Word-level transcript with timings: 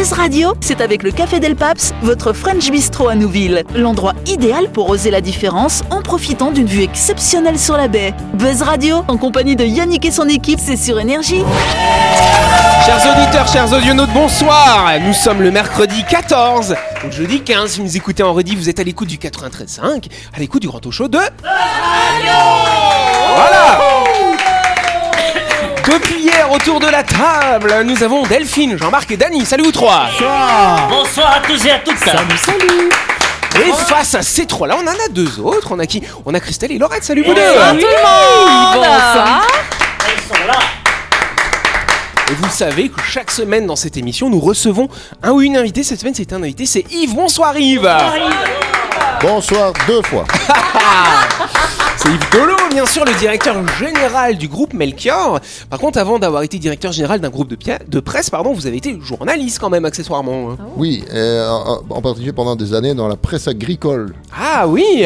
Buzz 0.00 0.12
Radio, 0.14 0.54
c'est 0.62 0.80
avec 0.80 1.02
le 1.02 1.10
Café 1.10 1.40
Del 1.40 1.56
Paps, 1.56 1.92
votre 2.00 2.32
French 2.32 2.70
Bistro 2.70 3.08
à 3.08 3.14
Nouville. 3.14 3.64
L'endroit 3.74 4.14
idéal 4.24 4.70
pour 4.72 4.88
oser 4.88 5.10
la 5.10 5.20
différence 5.20 5.82
en 5.90 6.00
profitant 6.00 6.52
d'une 6.52 6.64
vue 6.64 6.80
exceptionnelle 6.82 7.58
sur 7.58 7.76
la 7.76 7.86
baie. 7.86 8.14
Buzz 8.32 8.62
Radio, 8.62 9.04
en 9.08 9.18
compagnie 9.18 9.56
de 9.56 9.64
Yannick 9.66 10.06
et 10.06 10.10
son 10.10 10.26
équipe, 10.26 10.58
c'est 10.58 10.78
sur 10.78 10.98
Énergie. 10.98 11.44
Chers 12.86 13.14
auditeurs, 13.14 13.46
chers 13.46 13.70
audionautes, 13.70 14.08
bonsoir 14.14 14.90
Nous 15.04 15.12
sommes 15.12 15.42
le 15.42 15.50
mercredi 15.50 16.02
14, 16.08 16.76
donc 17.02 17.12
jeudi 17.12 17.42
15, 17.42 17.72
si 17.72 17.80
vous 17.82 17.94
écoutez 17.98 18.22
en 18.22 18.32
redit, 18.32 18.56
vous 18.56 18.70
êtes 18.70 18.80
à 18.80 18.84
l'écoute 18.84 19.08
du 19.08 19.18
93.5, 19.18 20.06
à 20.34 20.38
l'écoute 20.38 20.62
du 20.62 20.68
Grand 20.68 20.80
Show 20.90 21.08
de... 21.08 21.18
Voilà 23.36 23.80
Depuis 25.86 26.20
hier, 26.20 26.50
autour 26.50 26.80
de 26.80 26.86
la 26.86 27.02
table, 27.02 27.82
nous 27.84 28.02
avons 28.02 28.26
Delphine, 28.26 28.76
Jean-Marc 28.76 29.10
et 29.12 29.16
Dany, 29.16 29.44
salut 29.46 29.64
vous 29.64 29.72
trois 29.72 30.08
Bonsoir 30.88 31.36
à 31.36 31.40
tous 31.40 31.64
et 31.64 31.70
à 31.70 31.78
toutes. 31.78 31.96
Et 33.56 33.72
face 33.88 34.14
à 34.14 34.22
ces 34.22 34.46
trois-là, 34.46 34.76
on 34.78 34.86
en 34.86 34.92
a 34.92 35.08
deux 35.10 35.40
autres, 35.40 35.68
on 35.72 35.78
a 35.78 35.86
qui? 35.86 36.02
On 36.26 36.34
a 36.34 36.40
Christelle 36.40 36.72
et 36.72 36.78
Laurette, 36.78 37.04
salut 37.04 37.22
vous 37.22 37.34
deux 37.34 37.40
Bonsoir. 37.40 37.74
Ils 40.06 40.22
sont 40.28 40.46
là. 40.46 40.58
Et 42.30 42.34
vous 42.34 42.50
savez 42.50 42.88
que 42.88 43.00
chaque 43.02 43.30
semaine 43.30 43.66
dans 43.66 43.76
cette 43.76 43.96
émission, 43.96 44.28
nous 44.30 44.40
recevons 44.40 44.88
un 45.22 45.32
ou 45.32 45.40
une 45.40 45.56
invitée. 45.56 45.82
Cette 45.82 46.00
semaine, 46.00 46.14
c'est 46.14 46.32
un 46.32 46.42
invité, 46.42 46.66
c'est 46.66 46.84
Yves. 46.90 47.14
Bonsoir 47.14 47.56
Yves 47.58 47.90
Bonsoir 49.22 49.72
deux 49.86 50.02
fois. 50.02 50.24
C'est 52.02 52.08
Yves 52.08 52.30
Dolo, 52.32 52.54
bien 52.70 52.86
sûr, 52.86 53.04
le 53.04 53.12
directeur 53.18 53.54
général 53.76 54.38
du 54.38 54.48
groupe 54.48 54.72
Melchior. 54.72 55.38
Par 55.68 55.78
contre, 55.78 55.98
avant 55.98 56.18
d'avoir 56.18 56.42
été 56.42 56.58
directeur 56.58 56.92
général 56.92 57.20
d'un 57.20 57.28
groupe 57.28 57.48
de, 57.50 58.00
presse, 58.00 58.30
pardon, 58.30 58.54
vous 58.54 58.66
avez 58.66 58.78
été 58.78 58.98
journaliste 59.02 59.58
quand 59.58 59.68
même, 59.68 59.84
accessoirement. 59.84 60.52
hein. 60.52 60.56
Oui, 60.78 61.04
et, 61.14 61.40
en 61.46 61.82
en 61.90 62.00
particulier 62.00 62.32
pendant 62.32 62.56
des 62.56 62.72
années 62.72 62.94
dans 62.94 63.06
la 63.06 63.16
presse 63.16 63.48
agricole. 63.48 64.14
Ah 64.34 64.66
oui. 64.66 65.04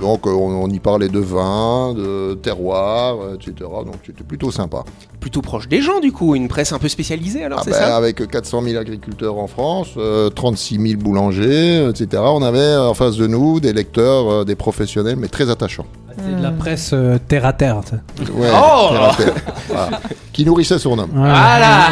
Donc 0.00 0.26
euh, 0.26 0.30
on, 0.30 0.64
on 0.64 0.68
y 0.68 0.80
parlait 0.80 1.08
de 1.08 1.20
vin, 1.20 1.94
de 1.94 2.34
terroir, 2.42 3.18
euh, 3.22 3.34
etc. 3.36 3.52
Donc 3.60 3.94
c'était 4.04 4.24
plutôt 4.24 4.50
sympa. 4.50 4.82
Plutôt 5.20 5.42
proche 5.42 5.68
des 5.68 5.80
gens, 5.80 6.00
du 6.00 6.10
coup, 6.10 6.34
une 6.34 6.48
presse 6.48 6.72
un 6.72 6.80
peu 6.80 6.88
spécialisée, 6.88 7.44
alors 7.44 7.60
Ah 7.60 7.64
c'est 7.64 7.70
ben, 7.70 7.76
ça 7.76 7.96
avec 7.96 8.26
400 8.28 8.62
000 8.62 8.80
agriculteurs 8.80 9.38
en 9.38 9.46
France, 9.46 9.90
euh, 9.96 10.28
36 10.30 10.80
000 10.88 11.00
boulangers, 11.00 11.88
etc. 11.88 12.20
On 12.26 12.42
avait 12.42 12.58
euh, 12.58 12.88
en 12.88 12.94
face 12.94 13.16
de 13.16 13.28
nous 13.28 13.60
des 13.60 13.72
lecteurs, 13.72 14.28
euh, 14.28 14.44
des 14.44 14.56
professionnels, 14.56 15.14
mais 15.16 15.28
très 15.28 15.48
attachants. 15.48 15.86
C'est 16.16 16.36
de 16.36 16.42
la 16.42 16.50
presse 16.50 16.90
euh, 16.92 17.18
terre 17.28 17.46
à 17.46 17.52
terre. 17.52 17.80
sais. 17.88 18.30
Ouais, 18.32 18.48
Oh 18.52 18.88
terre 18.90 19.02
à 19.02 19.14
terre. 19.14 19.34
Voilà. 19.68 20.00
Qui 20.32 20.46
nourrissait 20.46 20.78
son 20.78 20.98
homme. 20.98 21.10
Voilà 21.12 21.88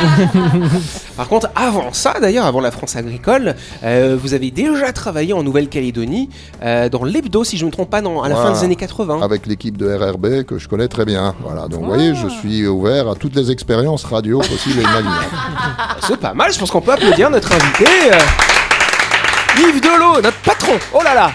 Par 1.16 1.28
contre, 1.28 1.48
avant 1.54 1.92
ça, 1.92 2.14
d'ailleurs, 2.20 2.46
avant 2.46 2.60
la 2.62 2.70
France 2.70 2.96
agricole, 2.96 3.54
euh, 3.84 4.16
vous 4.20 4.32
avez 4.32 4.50
déjà 4.50 4.92
travaillé 4.94 5.34
en 5.34 5.42
Nouvelle-Calédonie, 5.42 6.30
euh, 6.62 6.88
dans 6.88 7.04
l'hebdo, 7.04 7.44
si 7.44 7.58
je 7.58 7.64
ne 7.64 7.66
me 7.66 7.72
trompe 7.72 7.90
pas, 7.90 8.00
dans, 8.00 8.22
à 8.22 8.28
la 8.30 8.36
fin 8.36 8.40
Voilà. 8.42 8.58
des 8.58 8.64
années 8.64 8.76
80. 8.76 9.20
Avec 9.22 9.46
l'équipe 9.46 9.76
de 9.76 9.92
RRB 9.94 10.44
que 10.44 10.56
je 10.58 10.68
connais 10.68 10.88
très 10.88 11.04
bien. 11.04 11.34
Voilà. 11.44 11.68
Donc 11.68 11.80
vous 11.80 11.86
voyez, 11.86 12.14
je 12.14 12.28
suis 12.28 12.66
ouvert 12.66 13.10
à 13.10 13.14
toutes 13.14 13.36
les 13.36 13.50
expériences 13.50 14.04
radio 14.04 14.38
possibles 14.38 14.78
et 14.80 14.82
imaginables. 14.84 15.24
C'est 16.06 16.16
pas 16.18 16.32
mal, 16.32 16.50
je 16.52 16.58
pense 16.58 16.70
qu'on 16.70 16.80
peut 16.80 16.92
applaudir 16.92 17.28
notre 17.28 17.52
invité. 17.52 17.84
euh, 18.12 18.18
Yves 19.58 19.80
Dolo, 19.82 20.14
notre 20.22 20.38
patron. 20.38 20.72
Oh 20.94 21.00
là 21.04 21.14
là 21.14 21.30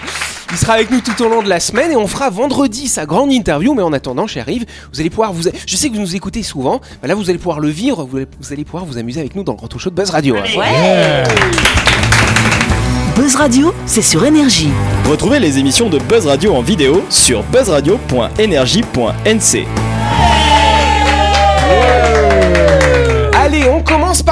il 0.52 0.56
sera 0.56 0.74
avec 0.74 0.90
nous 0.90 1.00
tout 1.00 1.20
au 1.22 1.28
long 1.28 1.42
de 1.42 1.48
la 1.48 1.60
semaine 1.60 1.92
et 1.92 1.96
on 1.96 2.06
fera 2.06 2.30
vendredi 2.30 2.88
sa 2.88 3.06
grande 3.06 3.32
interview. 3.32 3.74
Mais 3.74 3.82
en 3.82 3.92
attendant, 3.92 4.26
cher 4.26 4.48
Yves, 4.48 4.64
vous 4.92 5.00
allez 5.00 5.10
pouvoir 5.10 5.32
vous. 5.32 5.42
Je 5.66 5.76
sais 5.76 5.88
que 5.88 5.94
vous 5.94 6.00
nous 6.00 6.16
écoutez 6.16 6.42
souvent. 6.42 6.80
Bah 7.02 7.08
là, 7.08 7.14
vous 7.14 7.28
allez 7.30 7.38
pouvoir 7.38 7.60
le 7.60 7.68
vivre. 7.68 8.04
Vous 8.04 8.16
allez, 8.16 8.26
vous 8.40 8.52
allez 8.52 8.64
pouvoir 8.64 8.84
vous 8.84 8.98
amuser 8.98 9.20
avec 9.20 9.34
nous 9.34 9.42
dans 9.44 9.52
le 9.52 9.58
Grand 9.58 9.68
Talk 9.68 9.80
Show 9.80 9.90
de 9.90 9.94
Buzz 9.96 10.10
Radio. 10.10 10.36
hein. 10.36 11.24
Buzz 13.16 13.34
Radio, 13.36 13.72
c'est 13.86 14.02
sur 14.02 14.24
Énergie. 14.26 14.68
Retrouvez 15.08 15.40
les 15.40 15.58
émissions 15.58 15.88
de 15.88 15.98
Buzz 15.98 16.26
Radio 16.26 16.54
en 16.54 16.60
vidéo 16.62 17.02
sur 17.08 17.42
buzzradio.energie.nc. 17.44 19.95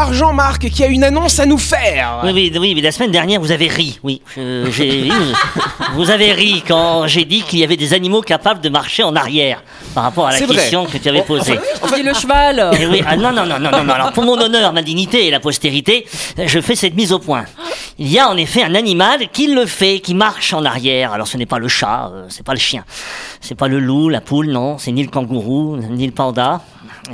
par 0.04 0.12
Jean-Marc 0.12 0.69
qui 0.69 0.84
a 0.84 0.87
une 0.88 1.03
annonce 1.03 1.38
à 1.38 1.47
nous 1.47 1.56
faire. 1.56 2.20
Oui, 2.25 2.32
oui, 2.34 2.53
oui, 2.60 2.75
mais 2.75 2.82
la 2.82 2.92
semaine 2.92 3.10
dernière, 3.10 3.41
vous 3.41 3.53
avez 3.53 3.69
ri. 3.69 3.98
Oui, 4.03 4.20
j'ai 4.37 5.09
vous, 5.09 5.94
vous 5.94 6.10
avez 6.10 6.32
ri 6.32 6.62
quand 6.69 7.06
j'ai 7.06 7.25
dit 7.25 7.41
qu'il 7.41 7.60
y 7.60 7.65
avait 7.65 7.78
des 7.78 7.94
animaux 7.94 8.20
capables 8.20 8.60
de 8.60 8.69
marcher 8.69 9.03
en 9.03 9.16
arrière 9.16 9.62
par 9.94 10.04
rapport 10.04 10.26
à 10.26 10.32
la 10.32 10.37
C'est 10.37 10.44
vrai. 10.44 10.56
question 10.56 10.84
que 10.84 10.98
tu 10.98 11.09
avais 11.09 11.22
posée. 11.22 11.59
Dis 11.94 12.03
le 12.03 12.12
cheval. 12.12 12.70
Eh 12.78 12.87
oui, 12.87 13.03
ah 13.06 13.16
non, 13.16 13.32
non, 13.32 13.47
non, 13.47 13.59
non, 13.59 13.70
non, 13.70 13.84
non. 13.84 13.94
Alors, 13.94 14.12
pour 14.12 14.25
mon 14.25 14.38
honneur, 14.38 14.75
ma 14.75 14.82
dignité 14.82 15.26
et 15.26 15.31
la 15.31 15.41
postérité, 15.41 16.04
je 16.44 16.60
fais 16.60 16.75
cette 16.75 16.94
mise 16.97 17.10
au 17.10 17.19
point. 17.19 17.47
Il 17.98 18.12
y 18.12 18.19
a 18.19 18.28
en 18.28 18.37
effet 18.37 18.62
un 18.62 18.75
animal 18.75 19.31
qui 19.32 19.54
le 19.54 19.64
fait, 19.64 20.00
qui 20.00 20.12
marche 20.14 20.53
en 20.53 20.66
arrière. 20.66 21.14
Alors, 21.14 21.28
ce 21.28 21.38
n'est 21.38 21.47
pas 21.47 21.59
le 21.59 21.69
chat, 21.69 22.10
euh, 22.12 22.26
c'est 22.28 22.44
pas 22.44 22.53
le 22.53 22.59
chien, 22.59 22.84
c'est 23.41 23.54
pas 23.54 23.69
le 23.69 23.78
loup, 23.78 24.10
la 24.10 24.20
poule, 24.20 24.48
non, 24.50 24.76
c'est 24.76 24.93
ni 24.93 25.03
le 25.03 25.09
kangourou, 25.09 25.78
ni 25.78 26.04
le 26.04 26.12
panda, 26.12 26.60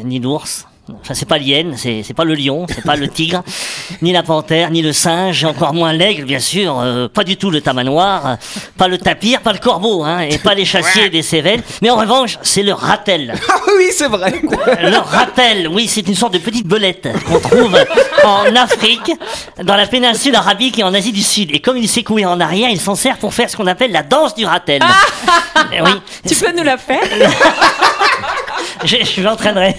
ni 0.02 0.18
l'ours. 0.18 0.66
Enfin, 1.00 1.14
c'est 1.14 1.26
pas 1.28 1.38
l'hyène, 1.38 1.74
c'est 1.76 2.02
c'est 2.02 2.14
pas 2.14 2.24
le 2.24 2.34
lion, 2.34 2.66
c'est 2.68 2.84
pas 2.84 2.96
le 2.96 3.08
tigre, 3.08 3.42
ni 4.02 4.12
la 4.12 4.22
panthère, 4.22 4.70
ni 4.70 4.82
le 4.82 4.92
singe, 4.92 5.44
encore 5.44 5.74
moins 5.74 5.92
l'aigle, 5.92 6.24
bien 6.24 6.38
sûr, 6.40 6.78
euh, 6.80 7.08
pas 7.08 7.24
du 7.24 7.36
tout 7.36 7.50
le 7.50 7.60
tamanoir, 7.60 8.26
euh, 8.26 8.34
pas 8.76 8.88
le 8.88 8.98
tapir, 8.98 9.40
pas 9.40 9.52
le 9.52 9.58
corbeau, 9.58 10.02
hein, 10.04 10.20
et 10.20 10.38
pas 10.38 10.54
les 10.54 10.64
chassiers 10.64 11.10
des 11.10 11.22
Cévennes. 11.22 11.62
Mais 11.82 11.90
en 11.90 11.96
revanche, 11.96 12.38
c'est 12.42 12.62
le 12.62 12.72
ratel. 12.72 13.34
Ah 13.52 13.72
oui, 13.76 13.86
c'est 13.92 14.08
vrai. 14.08 14.32
Le 14.82 14.96
ratel, 14.98 15.68
oui, 15.68 15.86
c'est 15.86 16.06
une 16.08 16.14
sorte 16.14 16.32
de 16.34 16.38
petite 16.38 16.66
belette 16.66 17.08
qu'on 17.26 17.38
trouve 17.38 17.76
en 18.24 18.56
Afrique, 18.56 19.12
dans 19.62 19.76
la 19.76 19.86
péninsule 19.86 20.34
arabique 20.34 20.78
et 20.78 20.82
en 20.82 20.92
Asie 20.94 21.12
du 21.12 21.22
Sud. 21.22 21.50
Et 21.54 21.60
comme 21.60 21.76
il 21.76 21.88
sait 21.88 22.02
courir 22.02 22.30
en 22.30 22.40
arrière, 22.40 22.68
il 22.70 22.80
s'en 22.80 22.94
sert 22.94 23.16
pour 23.18 23.32
faire 23.34 23.48
ce 23.50 23.56
qu'on 23.56 23.66
appelle 23.66 23.92
la 23.92 24.02
danse 24.02 24.34
du 24.34 24.44
ratel. 24.46 24.82
Eh 25.72 25.82
oui, 25.82 25.90
Tu 26.26 26.34
peux 26.34 26.52
nous 26.56 26.64
la 26.64 26.78
faire? 26.78 27.00
Je, 28.84 28.96
je 29.04 29.20
l'entraînerai. 29.22 29.76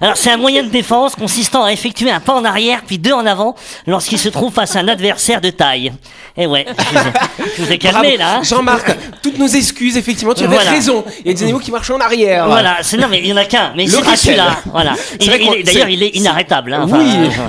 Alors 0.00 0.16
c'est 0.16 0.30
un 0.30 0.36
moyen 0.36 0.62
de 0.62 0.68
défense 0.68 1.14
consistant 1.16 1.64
à 1.64 1.72
effectuer 1.72 2.10
un 2.10 2.20
pas 2.20 2.34
en 2.34 2.44
arrière 2.44 2.80
puis 2.86 2.98
deux 2.98 3.12
en 3.12 3.26
avant 3.26 3.54
lorsqu'il 3.86 4.18
se 4.18 4.28
trouve 4.28 4.52
face 4.52 4.76
à 4.76 4.80
un 4.80 4.88
adversaire 4.88 5.40
de 5.40 5.50
taille. 5.50 5.92
Et 6.36 6.46
ouais, 6.46 6.66
je 6.78 6.84
vous 6.84 6.98
ai, 6.98 7.12
je 7.56 7.62
vous 7.64 7.72
ai 7.72 7.78
calmé 7.78 8.16
Bravo. 8.16 8.18
là. 8.18 8.38
hein. 8.38 8.42
Jean-Marc, 8.44 8.96
toutes 9.22 9.38
nos 9.38 9.48
excuses, 9.48 9.96
effectivement, 9.96 10.34
tu 10.34 10.44
avais 10.44 10.54
Voilà. 10.54 10.70
raison. 10.70 11.04
Il 11.24 11.28
y 11.28 11.30
a 11.30 11.34
des 11.34 11.42
animaux 11.42 11.58
qui 11.58 11.72
marchent 11.72 11.90
en 11.90 11.98
arrière. 11.98 12.46
Voilà, 12.46 12.76
c'est 12.82 12.96
non 12.96 13.08
mais 13.10 13.18
il 13.18 13.26
y 13.26 13.32
en 13.32 13.36
a 13.36 13.44
qu'un, 13.44 13.72
mais 13.76 13.84
Le 13.86 13.90
c'est 13.90 14.02
pas 14.04 14.16
celui-là. 14.16 14.56
Voilà. 14.72 14.94
C'est 14.96 15.16
Il- 15.24 15.28
vrai 15.28 15.38
il 15.40 15.46
qu'on- 15.46 15.52
est- 15.54 15.62
D'ailleurs, 15.64 15.86
c'est- 15.86 15.92
il 15.92 16.02
est 16.02 16.16
inarrêtable. 16.16 16.72
Hein, 16.74 16.86
Oui. 16.88 17.12
enfin, 17.28 17.42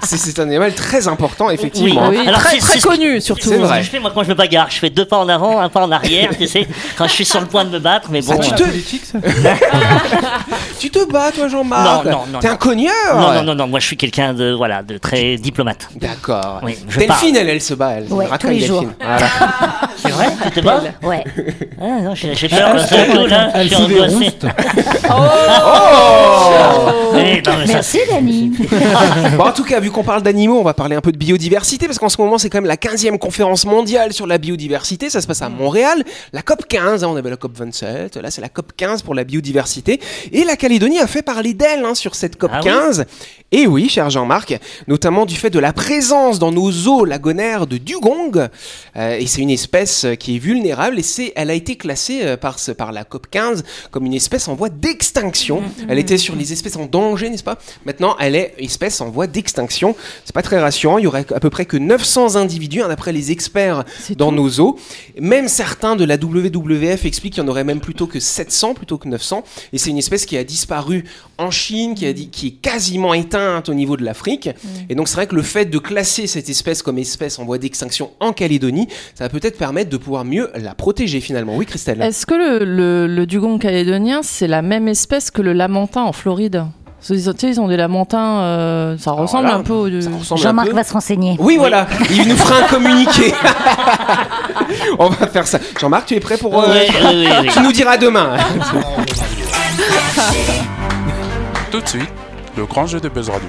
C'est- 0.02 0.16
C'est 0.16 0.38
un 0.38 0.44
animal 0.44 0.72
très 0.74 1.08
important, 1.08 1.50
effectivement. 1.50 2.08
Oui. 2.08 2.16
Oui, 2.20 2.26
Alors, 2.28 2.40
très, 2.40 2.54
c'est- 2.54 2.58
très 2.60 2.80
c'est- 2.80 2.88
connu 2.88 3.20
surtout. 3.20 3.42
c'est 3.44 3.48
C'est 3.50 3.56
ce 3.56 3.60
vrai. 3.66 3.78
que 3.80 3.84
je 3.84 3.90
fais 3.90 3.98
moi 4.00 4.10
quand 4.14 4.22
je 4.22 4.28
me 4.30 4.34
bagarre? 4.34 4.68
Je 4.70 4.78
fais 4.78 4.88
deux 4.90 5.04
pas 5.04 5.18
en 5.18 5.28
avant, 5.28 5.60
un 5.60 5.68
pas 5.68 5.84
en 5.84 5.90
arrière, 5.92 6.30
tu 6.38 6.46
sais, 6.46 6.66
quand 6.96 7.06
je 7.06 7.12
suis 7.12 7.24
sur 7.26 7.40
le 7.40 7.46
point 7.46 7.64
de 7.64 7.70
me 7.70 7.78
battre, 7.78 8.08
mais 8.10 8.22
bon. 8.22 8.34
Ah, 8.40 8.42
tu 8.42 8.52
euh, 8.52 8.56
te, 8.56 8.62
Politique, 8.62 9.02
ça? 9.04 9.18
Tu 10.78 10.90
te 10.90 11.04
bats, 11.10 11.32
toi, 11.32 11.48
Jean-Marc 11.56 12.04
Non, 12.04 12.10
non, 12.10 12.18
non, 12.32 12.38
T'es 12.40 12.48
non. 12.48 12.54
un 12.54 12.56
cogneur 12.56 12.92
Non, 13.14 13.32
non, 13.34 13.42
non, 13.42 13.54
non, 13.54 13.66
moi 13.68 13.80
je 13.80 13.86
suis 13.86 13.96
quelqu'un 13.96 14.34
de, 14.34 14.52
voilà, 14.52 14.82
de 14.82 14.98
très 14.98 15.36
diplomate. 15.36 15.88
D'accord. 15.96 16.60
Oui, 16.62 16.76
je 16.88 16.98
Delphine, 16.98 17.36
elle, 17.36 17.48
elle 17.48 17.60
se 17.62 17.74
bat, 17.74 17.92
elle. 17.92 18.12
Ouais, 18.12 18.26
Raconte, 18.26 18.40
tous 18.40 18.46
les 18.48 18.58
Delphine. 18.60 18.74
jours. 18.82 18.84
Voilà. 19.00 19.26
C'est 19.96 20.10
vrai? 20.10 20.26
Tu 20.44 20.50
te 20.50 20.60
bats 20.60 20.82
Ouais. 21.02 21.24
ah, 21.80 22.00
non, 22.02 22.14
J'ai 22.14 22.48
peur, 22.48 22.74
là, 22.74 23.62
je 23.62 23.68
suis 23.68 23.76
angoissé. 23.76 24.14
roustes. 24.14 24.46
Eh, 27.18 27.42
non, 27.46 27.52
mais 27.58 27.66
ça, 27.66 27.72
Merci 27.74 27.98
Dani. 28.10 28.52
Bon, 29.36 29.44
en 29.44 29.52
tout 29.52 29.64
cas, 29.64 29.80
vu 29.80 29.90
qu'on 29.90 30.02
parle 30.04 30.22
d'animaux, 30.22 30.58
on 30.58 30.62
va 30.62 30.74
parler 30.74 30.96
un 30.96 31.00
peu 31.00 31.12
de 31.12 31.16
biodiversité, 31.16 31.86
parce 31.86 31.98
qu'en 31.98 32.08
ce 32.08 32.20
moment, 32.20 32.36
c'est 32.38 32.50
quand 32.50 32.58
même 32.58 32.66
la 32.66 32.76
15e 32.76 33.18
conférence 33.18 33.64
mondiale 33.64 34.12
sur 34.12 34.26
la 34.26 34.38
biodiversité. 34.38 35.08
Ça 35.10 35.20
se 35.20 35.26
passe 35.26 35.42
à 35.42 35.48
Montréal. 35.48 36.02
La 36.32 36.42
COP 36.42 36.66
15, 36.68 37.04
hein, 37.04 37.08
on 37.08 37.16
avait 37.16 37.30
la 37.30 37.36
COP 37.36 37.56
27, 37.56 38.16
là, 38.16 38.30
c'est 38.30 38.40
la 38.40 38.48
COP 38.48 38.72
15 38.76 39.02
pour 39.02 39.14
la 39.14 39.24
biodiversité. 39.24 40.00
Et 40.32 40.44
la 40.44 40.56
Calédonie 40.56 40.98
a 40.98 41.06
fait 41.06 41.22
parler 41.22 41.54
d'elle 41.54 41.84
hein, 41.84 41.94
sur 41.94 42.14
cette 42.14 42.36
COP 42.36 42.50
Ah 42.52 42.60
oui 42.62 42.70
15. 42.70 43.04
Et 43.52 43.66
oui, 43.66 43.88
cher 43.88 44.10
Jean-Marc, 44.10 44.58
notamment 44.88 45.24
du 45.24 45.36
fait 45.36 45.50
de 45.50 45.58
la 45.58 45.72
présence 45.72 46.38
dans 46.38 46.52
nos 46.52 46.70
eaux 46.88 47.04
lagonaires 47.04 47.66
de 47.66 47.78
dugong. 47.78 48.48
Euh, 48.96 49.16
et 49.18 49.26
c'est 49.26 49.40
une 49.40 49.50
espèce 49.50 50.04
euh, 50.04 50.14
qui 50.26 50.34
est 50.34 50.38
vulnérable 50.40 50.98
et 50.98 51.04
c'est, 51.04 51.32
elle 51.36 51.50
a 51.50 51.54
été 51.54 51.76
classée 51.76 52.22
euh, 52.24 52.36
par, 52.36 52.58
ce, 52.58 52.72
par 52.72 52.90
la 52.90 53.04
COP 53.04 53.28
15 53.30 53.62
comme 53.92 54.06
une 54.06 54.14
espèce 54.14 54.48
en 54.48 54.56
voie 54.56 54.70
d'extinction. 54.70 55.62
Elle 55.88 56.00
était 56.00 56.18
sur 56.18 56.34
les 56.34 56.52
espèces 56.52 56.74
en 56.74 56.86
danger, 56.86 57.30
n'est-ce 57.30 57.44
pas? 57.44 57.58
Maintenant, 57.84 58.16
elle 58.18 58.34
est 58.34 58.52
espèce 58.58 59.00
en 59.00 59.08
voie 59.08 59.28
d'extinction. 59.28 59.94
C'est 60.24 60.34
pas 60.34 60.42
très 60.42 60.58
rassurant. 60.58 60.98
Il 60.98 61.04
y 61.04 61.06
aurait 61.06 61.24
à 61.32 61.38
peu 61.38 61.48
près 61.48 61.64
que 61.64 61.76
900 61.76 62.34
individus, 62.34 62.82
hein, 62.82 62.88
d'après 62.88 63.12
les 63.12 63.30
experts 63.30 63.84
dans 64.16 64.32
nos 64.32 64.58
eaux. 64.58 64.76
Même 65.20 65.46
certains 65.46 65.94
de 65.94 66.04
la 66.04 66.16
WWF 66.16 67.04
expliquent 67.04 67.34
qu'il 67.34 67.44
y 67.44 67.46
en 67.46 67.48
aurait 67.48 67.62
même 67.62 67.80
plutôt 67.80 68.08
que 68.08 68.18
700 68.18 68.74
plutôt 68.74 68.98
que 68.98 69.06
900. 69.06 69.44
Et 69.72 69.78
c'est 69.78 69.90
une 69.90 69.98
espèce 69.98 70.26
qui 70.26 70.36
a 70.36 70.42
disparu 70.42 71.04
en 71.38 71.52
Chine, 71.52 71.94
qui, 71.94 72.04
a 72.04 72.12
dit, 72.12 72.30
qui 72.30 72.48
est 72.48 72.50
quasiment 72.50 73.14
éteinte 73.14 73.68
au 73.68 73.74
niveau 73.74 73.96
de 73.96 74.04
l'Afrique. 74.04 74.50
Et 74.88 74.96
donc 74.96 75.06
c'est 75.06 75.14
vrai 75.14 75.28
que 75.28 75.36
le 75.36 75.42
fait 75.42 75.66
de 75.66 75.78
classer 75.78 76.26
cette 76.26 76.48
espèce 76.48 76.82
comme 76.82 76.98
espèce 76.98 77.38
en 77.38 77.44
voie 77.44 77.58
d'extinction 77.58 78.10
en 78.18 78.32
Calédonie, 78.32 78.88
ça 79.14 79.22
va 79.22 79.28
peut-être 79.28 79.56
permettre 79.56 79.88
de 79.88 79.96
pouvoir 79.96 80.15
mieux 80.24 80.50
la 80.54 80.74
protéger 80.74 81.20
finalement. 81.20 81.56
Oui, 81.56 81.66
Christelle 81.66 82.00
Est-ce 82.02 82.26
que 82.26 82.34
le, 82.34 82.64
le- 82.64 83.06
le 83.06 83.26
dugong 83.26 83.58
calédonien, 83.58 84.20
c'est 84.22 84.46
la 84.48 84.62
même 84.62 84.88
espèce 84.88 85.30
que 85.30 85.42
le 85.42 85.52
lamentin 85.52 86.02
en 86.02 86.12
Floride? 86.12 86.64
Ils 87.08 87.60
ont 87.60 87.68
des 87.68 87.76
lamentins, 87.76 88.40
euh, 88.40 88.98
ça 88.98 89.12
ressemble 89.12 89.46
là, 89.46 89.54
un 89.54 89.62
peu 89.62 89.72
au. 89.74 89.88
Jean-Marc 90.36 90.70
va 90.72 90.82
se 90.82 90.92
renseigner. 90.92 91.36
Oui, 91.38 91.56
voilà, 91.56 91.86
il 92.10 92.26
nous 92.26 92.34
fera 92.36 92.64
un 92.64 92.68
communiqué. 92.68 93.32
On 94.98 95.08
va 95.10 95.26
faire 95.28 95.46
ça. 95.46 95.60
Jean-Marc, 95.78 96.06
tu 96.06 96.14
es 96.14 96.20
prêt 96.20 96.36
pour. 96.36 96.58
euh, 96.60 96.66
Oui, 96.68 96.78
oui, 96.90 97.08
oui, 97.14 97.28
oui. 97.42 97.48
Tu 97.52 97.60
nous 97.60 97.70
diras 97.70 97.96
demain. 97.96 98.36
Tout 101.70 101.80
de 101.80 101.86
suite, 101.88 102.08
le 102.56 102.64
grand 102.66 102.86
jeu 102.86 102.98
de 102.98 103.08
Buzz 103.08 103.28
Radio. 103.30 103.48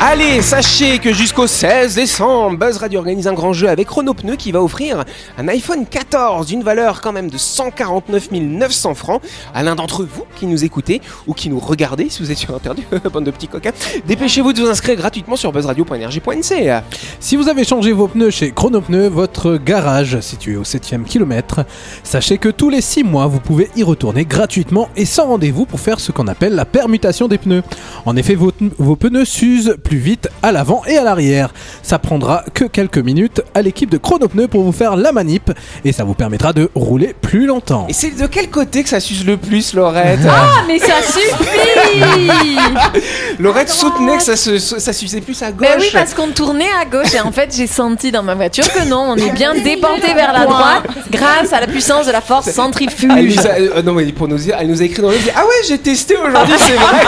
Allez, 0.00 0.42
sachez 0.42 1.00
que 1.00 1.12
jusqu'au 1.12 1.48
16 1.48 1.96
décembre, 1.96 2.56
Buzz 2.56 2.76
Radio 2.76 3.00
organise 3.00 3.26
un 3.26 3.32
grand 3.32 3.52
jeu 3.52 3.68
avec 3.68 3.88
Chronopneu 3.88 4.36
qui 4.36 4.52
va 4.52 4.62
offrir 4.62 5.04
un 5.36 5.48
iPhone 5.48 5.86
14 5.86 6.46
d'une 6.46 6.62
valeur 6.62 7.00
quand 7.00 7.10
même 7.10 7.28
de 7.28 7.36
149 7.36 8.30
900 8.30 8.94
francs 8.94 9.20
à 9.52 9.64
l'un 9.64 9.74
d'entre 9.74 10.04
vous 10.04 10.22
qui 10.36 10.46
nous 10.46 10.64
écoutez 10.64 11.02
ou 11.26 11.34
qui 11.34 11.50
nous 11.50 11.58
regardez 11.58 12.10
si 12.10 12.22
vous 12.22 12.30
êtes 12.30 12.38
sur 12.38 12.54
Internet, 12.54 12.86
bande 13.12 13.24
de 13.24 13.32
petits 13.32 13.48
coquins. 13.48 13.72
Dépêchez-vous 14.06 14.52
de 14.52 14.60
vous 14.60 14.68
inscrire 14.68 14.94
gratuitement 14.94 15.34
sur 15.34 15.50
buzzradio.energie.nc. 15.50 16.80
Si 17.18 17.34
vous 17.34 17.48
avez 17.48 17.64
changé 17.64 17.90
vos 17.90 18.06
pneus 18.06 18.30
chez 18.30 18.52
Chronopneu, 18.52 19.08
votre 19.08 19.56
garage 19.56 20.20
situé 20.20 20.56
au 20.56 20.62
7ème 20.62 21.02
kilomètre, 21.02 21.66
sachez 22.04 22.38
que 22.38 22.50
tous 22.50 22.70
les 22.70 22.82
6 22.82 23.02
mois, 23.02 23.26
vous 23.26 23.40
pouvez 23.40 23.68
y 23.74 23.82
retourner 23.82 24.24
gratuitement 24.24 24.90
et 24.94 25.04
sans 25.04 25.26
rendez-vous 25.26 25.66
pour 25.66 25.80
faire 25.80 25.98
ce 25.98 26.12
qu'on 26.12 26.28
appelle 26.28 26.54
la 26.54 26.64
permutation 26.64 27.26
des 27.26 27.38
pneus. 27.38 27.64
En 28.06 28.14
effet, 28.14 28.36
vos, 28.36 28.52
vos 28.78 28.94
pneus 28.94 29.24
s'usent 29.24 29.76
plus 29.88 29.96
vite 29.98 30.28
à 30.42 30.52
l'avant 30.52 30.82
et 30.86 30.98
à 30.98 31.02
l'arrière. 31.02 31.54
Ça 31.82 31.98
prendra 31.98 32.44
que 32.52 32.64
quelques 32.64 32.98
minutes 32.98 33.40
à 33.54 33.62
l'équipe 33.62 33.88
de 33.88 33.96
Chronopneu 33.96 34.46
pour 34.46 34.62
vous 34.62 34.72
faire 34.72 34.96
la 34.96 35.12
manip 35.12 35.50
et 35.82 35.92
ça 35.92 36.04
vous 36.04 36.12
permettra 36.12 36.52
de 36.52 36.70
rouler 36.74 37.14
plus 37.18 37.46
longtemps. 37.46 37.86
Et 37.88 37.94
c'est 37.94 38.10
de 38.10 38.26
quel 38.26 38.50
côté 38.50 38.82
que 38.82 38.90
ça 38.90 39.00
s'use 39.00 39.24
le 39.24 39.38
plus, 39.38 39.72
Laurette 39.72 40.20
Ah, 40.28 40.62
mais 40.68 40.78
ça 40.78 41.00
suffit 41.02 42.58
Laurette 43.38 43.70
soutenait 43.70 44.18
que 44.18 44.22
ça, 44.22 44.36
se, 44.36 44.58
ça 44.58 44.92
s'usait 44.92 45.22
plus 45.22 45.42
à 45.42 45.52
gauche. 45.52 45.66
Ben 45.66 45.78
oui, 45.80 45.88
parce 45.92 46.12
qu'on 46.12 46.28
tournait 46.28 46.70
à 46.80 46.84
gauche 46.84 47.14
et 47.14 47.20
en 47.20 47.32
fait, 47.32 47.54
j'ai 47.56 47.66
senti 47.66 48.12
dans 48.12 48.22
ma 48.22 48.34
voiture 48.34 48.70
que 48.70 48.86
non, 48.86 49.14
on 49.14 49.16
est 49.16 49.30
bien 49.32 49.54
déporté 49.54 50.12
vers 50.12 50.34
la 50.34 50.44
droite 50.44 50.84
grâce 51.10 51.52
à 51.54 51.60
la 51.60 51.66
puissance 51.66 52.06
de 52.06 52.12
la 52.12 52.20
force 52.20 52.48
Elle 52.48 52.52
centrifuge. 52.54 53.36
nous 53.36 53.46
a, 53.46 53.50
euh, 53.50 53.82
non 53.82 53.94
mais 53.94 54.04
pour 54.12 54.28
nous 54.28 54.36
dire, 54.36 54.56
elle 54.60 54.68
nous 54.68 54.82
a 54.82 54.84
écrit 54.84 55.00
dans 55.00 55.10
le 55.10 55.16
ah 55.34 55.44
ouais 55.44 55.66
j'ai 55.66 55.78
testé 55.78 56.14
aujourd'hui 56.16 56.54
c'est 56.58 56.74
vrai. 56.74 57.06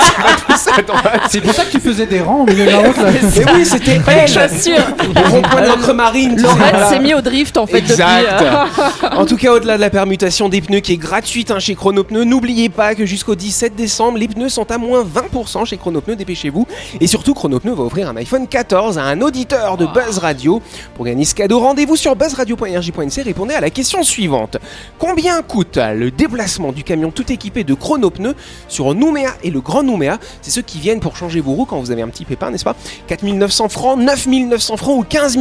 C'est 1.31 1.41
pour 1.41 1.55
ça 1.55 1.65
que 1.65 1.71
tu 1.71 1.81
faisais 1.81 2.06
des 2.06 2.21
rangs 2.21 2.43
au 2.43 2.47
milieu 2.47 2.69
là. 2.70 2.82
Mais 3.37 3.52
oui 3.55 3.64
c'était 3.67 3.99
Les 4.06 4.12
elle. 4.12 4.28
chaussures. 4.28 4.84
Au 5.00 5.31
rond-point 5.31 5.62
de 5.62 5.67
l'encre 5.69 5.93
marine. 5.94 6.37
voilà. 6.40 6.88
s'est 6.88 6.99
mis 7.00 7.14
au 7.14 7.20
drift 7.20 7.56
en 7.56 7.67
fait 7.67 7.78
Exact. 7.78 8.22
depuis. 8.22 8.46
euh, 8.46 9.08
en 9.20 9.26
tout 9.26 9.37
cas, 9.37 9.52
au-delà 9.52 9.76
de 9.76 9.81
la 9.81 9.90
permutation 9.90 10.49
des 10.49 10.61
pneus 10.61 10.81
qui 10.81 10.93
est 10.93 10.96
gratuite 10.96 11.50
hein, 11.50 11.58
chez 11.58 11.75
Chronopneus, 11.75 12.25
n'oubliez 12.25 12.69
pas 12.69 12.94
que 12.94 13.06
jusqu'au 13.06 13.34
17 13.34 13.75
décembre, 13.76 14.19
les 14.19 14.28
pneus 14.28 14.49
sont 14.49 14.70
à 14.70 14.78
moins 14.78 15.05
20% 15.05 15.67
chez 15.67 15.76
Chronopneus. 15.76 16.17
Dépêchez-vous. 16.17 16.67
Et 17.00 17.06
surtout, 17.06 17.34
Chronopneus 17.34 17.75
va 17.75 17.84
offrir 17.84 18.08
un 18.08 18.17
iPhone 18.17 18.46
14 18.46 18.99
à 18.99 19.02
un 19.05 19.20
auditeur 19.20 19.76
de 19.76 19.87
Buzz 19.87 20.19
Radio. 20.19 20.61
Pour 20.94 21.05
gagner 21.05 21.25
ce 21.25 21.34
cadeau, 21.34 21.61
rendez-vous 21.61 21.96
sur 21.96 22.14
buzzradio.energie.nc. 22.16 23.23
Répondez 23.23 23.55
à 23.55 23.61
la 23.61 23.70
question 23.70 24.02
suivante 24.02 24.56
Combien 24.99 25.43
coûte 25.43 25.78
le 25.94 26.11
déplacement 26.11 26.73
du 26.73 26.84
camion 26.84 27.11
tout 27.11 27.31
équipé 27.32 27.64
de 27.64 27.75
Chronopneus 27.75 28.34
sur 28.69 28.94
Nouméa 28.94 29.31
et 29.43 29.50
le 29.50 29.61
Grand 29.61 29.82
Nouméa? 29.82 30.19
C'est 30.43 30.50
ceux 30.50 30.62
qui 30.62 30.78
viennent 30.78 31.00
pour 31.00 31.16
changer 31.16 31.40
vos 31.40 31.52
roues 31.52 31.64
quand 31.64 31.78
vous 31.81 31.90
avez 31.90 32.02
un 32.02 32.08
petit 32.08 32.25
pépin, 32.25 32.50
n'est-ce 32.61 32.65
pas 32.65 32.77
4900 33.07 33.69
francs, 33.69 33.99
9900 33.99 34.77
francs 34.77 34.99
ou 34.99 35.05
15 35.05 35.39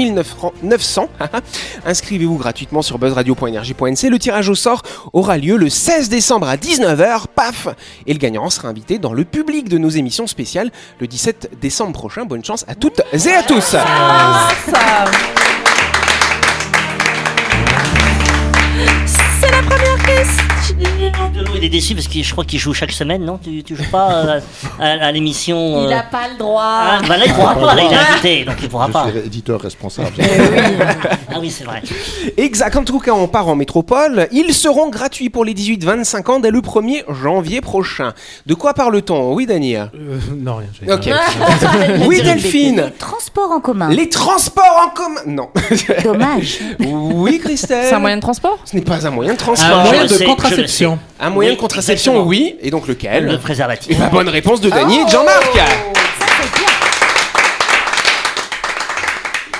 900 0.63 1.10
Inscrivez-vous 1.86 2.38
gratuitement 2.38 2.81
sur 2.81 2.98
buzzradio.energie.nc. 2.98 4.10
Le 4.10 4.19
tirage 4.19 4.50
au 4.50 4.56
sort 4.56 4.83
aura 5.13 5.38
lieu 5.38 5.57
le 5.57 5.69
16 5.69 6.10
décembre 6.10 6.48
à 6.48 6.56
19h. 6.56 7.25
Paf 7.36 7.68
Et 8.07 8.13
le 8.13 8.19
gagnant 8.19 8.50
sera 8.50 8.68
invité 8.68 9.00
dans 9.00 9.13
le 9.13 9.25
public 9.25 9.69
de 9.69 9.77
nos 9.77 9.89
émissions 9.89 10.27
spéciales 10.27 10.71
le 11.00 11.07
17 11.07 11.51
décembre 11.62 11.94
prochain. 11.94 12.25
Bonne 12.25 12.44
chance 12.44 12.66
à 12.68 12.75
toutes 12.75 13.01
et 13.13 13.31
à 13.31 13.44
tous. 13.44 13.75
Il 21.55 21.63
est 21.63 21.69
déçu 21.69 21.93
parce 21.95 22.07
que 22.07 22.21
je 22.21 22.31
crois 22.31 22.45
qu'il 22.45 22.59
joue 22.59 22.73
chaque 22.73 22.91
semaine, 22.91 23.23
non? 23.25 23.37
Tu, 23.43 23.63
tu 23.63 23.75
joues 23.75 23.89
pas 23.91 24.11
euh, 24.25 24.39
à, 24.79 25.07
à 25.07 25.11
l'émission 25.11 25.83
Il 25.87 25.93
euh, 25.93 25.97
a 25.97 26.03
pas 26.03 26.27
le 26.31 26.37
droit. 26.37 26.61
Ah, 26.63 26.99
bah 27.07 27.17
là, 27.17 27.25
il 27.25 27.33
pourra 27.33 27.55
pas, 27.55 27.75
là, 27.75 27.81
il 27.83 27.91
est 27.93 27.95
invité, 27.97 28.45
donc 28.45 28.55
il 28.61 28.69
pourra 28.69 28.87
Je 28.87 28.91
pas. 28.91 29.07
suis 29.09 29.19
éditeur 29.19 29.61
responsable. 29.61 30.11
Ah 31.31 31.37
oui, 31.39 31.49
c'est 31.51 31.63
vrai. 31.63 31.81
Exact. 32.37 32.75
En 32.75 32.83
tout 32.83 32.99
cas, 32.99 33.11
on 33.11 33.27
part 33.27 33.47
en 33.47 33.55
métropole. 33.55 34.27
Ils 34.31 34.53
seront 34.53 34.89
gratuits 34.89 35.29
pour 35.29 35.45
les 35.45 35.53
18-25 35.53 36.31
ans 36.31 36.39
dès 36.39 36.51
le 36.51 36.59
1er 36.61 37.03
janvier 37.13 37.61
prochain. 37.61 38.13
De 38.45 38.53
quoi 38.53 38.73
parle-t-on? 38.73 39.33
Oui, 39.33 39.45
Daniel 39.45 39.91
Euh, 39.95 40.19
non, 40.37 40.57
rien. 40.57 40.95
Ok. 40.95 41.09
oui, 42.07 42.21
Delphine 42.21 42.91
Transport 42.97 43.51
en 43.51 43.59
commun. 43.59 43.89
Les 43.89 44.09
transports 44.09 44.85
en 44.85 44.89
commun 44.89 45.21
Non. 45.25 45.49
Dommage. 46.03 46.59
oui, 46.79 47.39
Christelle 47.43 47.85
C'est 47.89 47.95
un 47.95 47.99
moyen 47.99 48.17
de 48.17 48.21
transport? 48.21 48.57
Ce 48.65 48.75
n'est 48.75 48.81
pas 48.81 49.05
un 49.05 49.11
moyen 49.11 49.33
de 49.33 49.37
Ah, 49.39 49.43
transport. 49.43 49.79
Un 49.79 49.83
je 49.83 49.87
moyen 49.89 50.05
de 50.05 50.13
le 50.13 50.67
contraception. 50.69 51.00
Un 51.19 51.30
moyen 51.31 51.50
Oui, 51.51 51.56
de 51.56 51.62
contraception, 51.62 52.12
exactement. 52.13 52.30
oui. 52.30 52.56
Et 52.62 52.71
donc 52.71 52.88
lequel? 52.88 53.25
Le 53.25 53.33
Et 53.33 53.38
préservatif. 53.38 54.00
la 54.00 54.07
bonne 54.07 54.30
réponse 54.30 54.62
de 54.62 54.69
Dany 54.69 55.00
et 55.00 55.06
de 55.06 55.10
Jean-Marc 55.10 55.98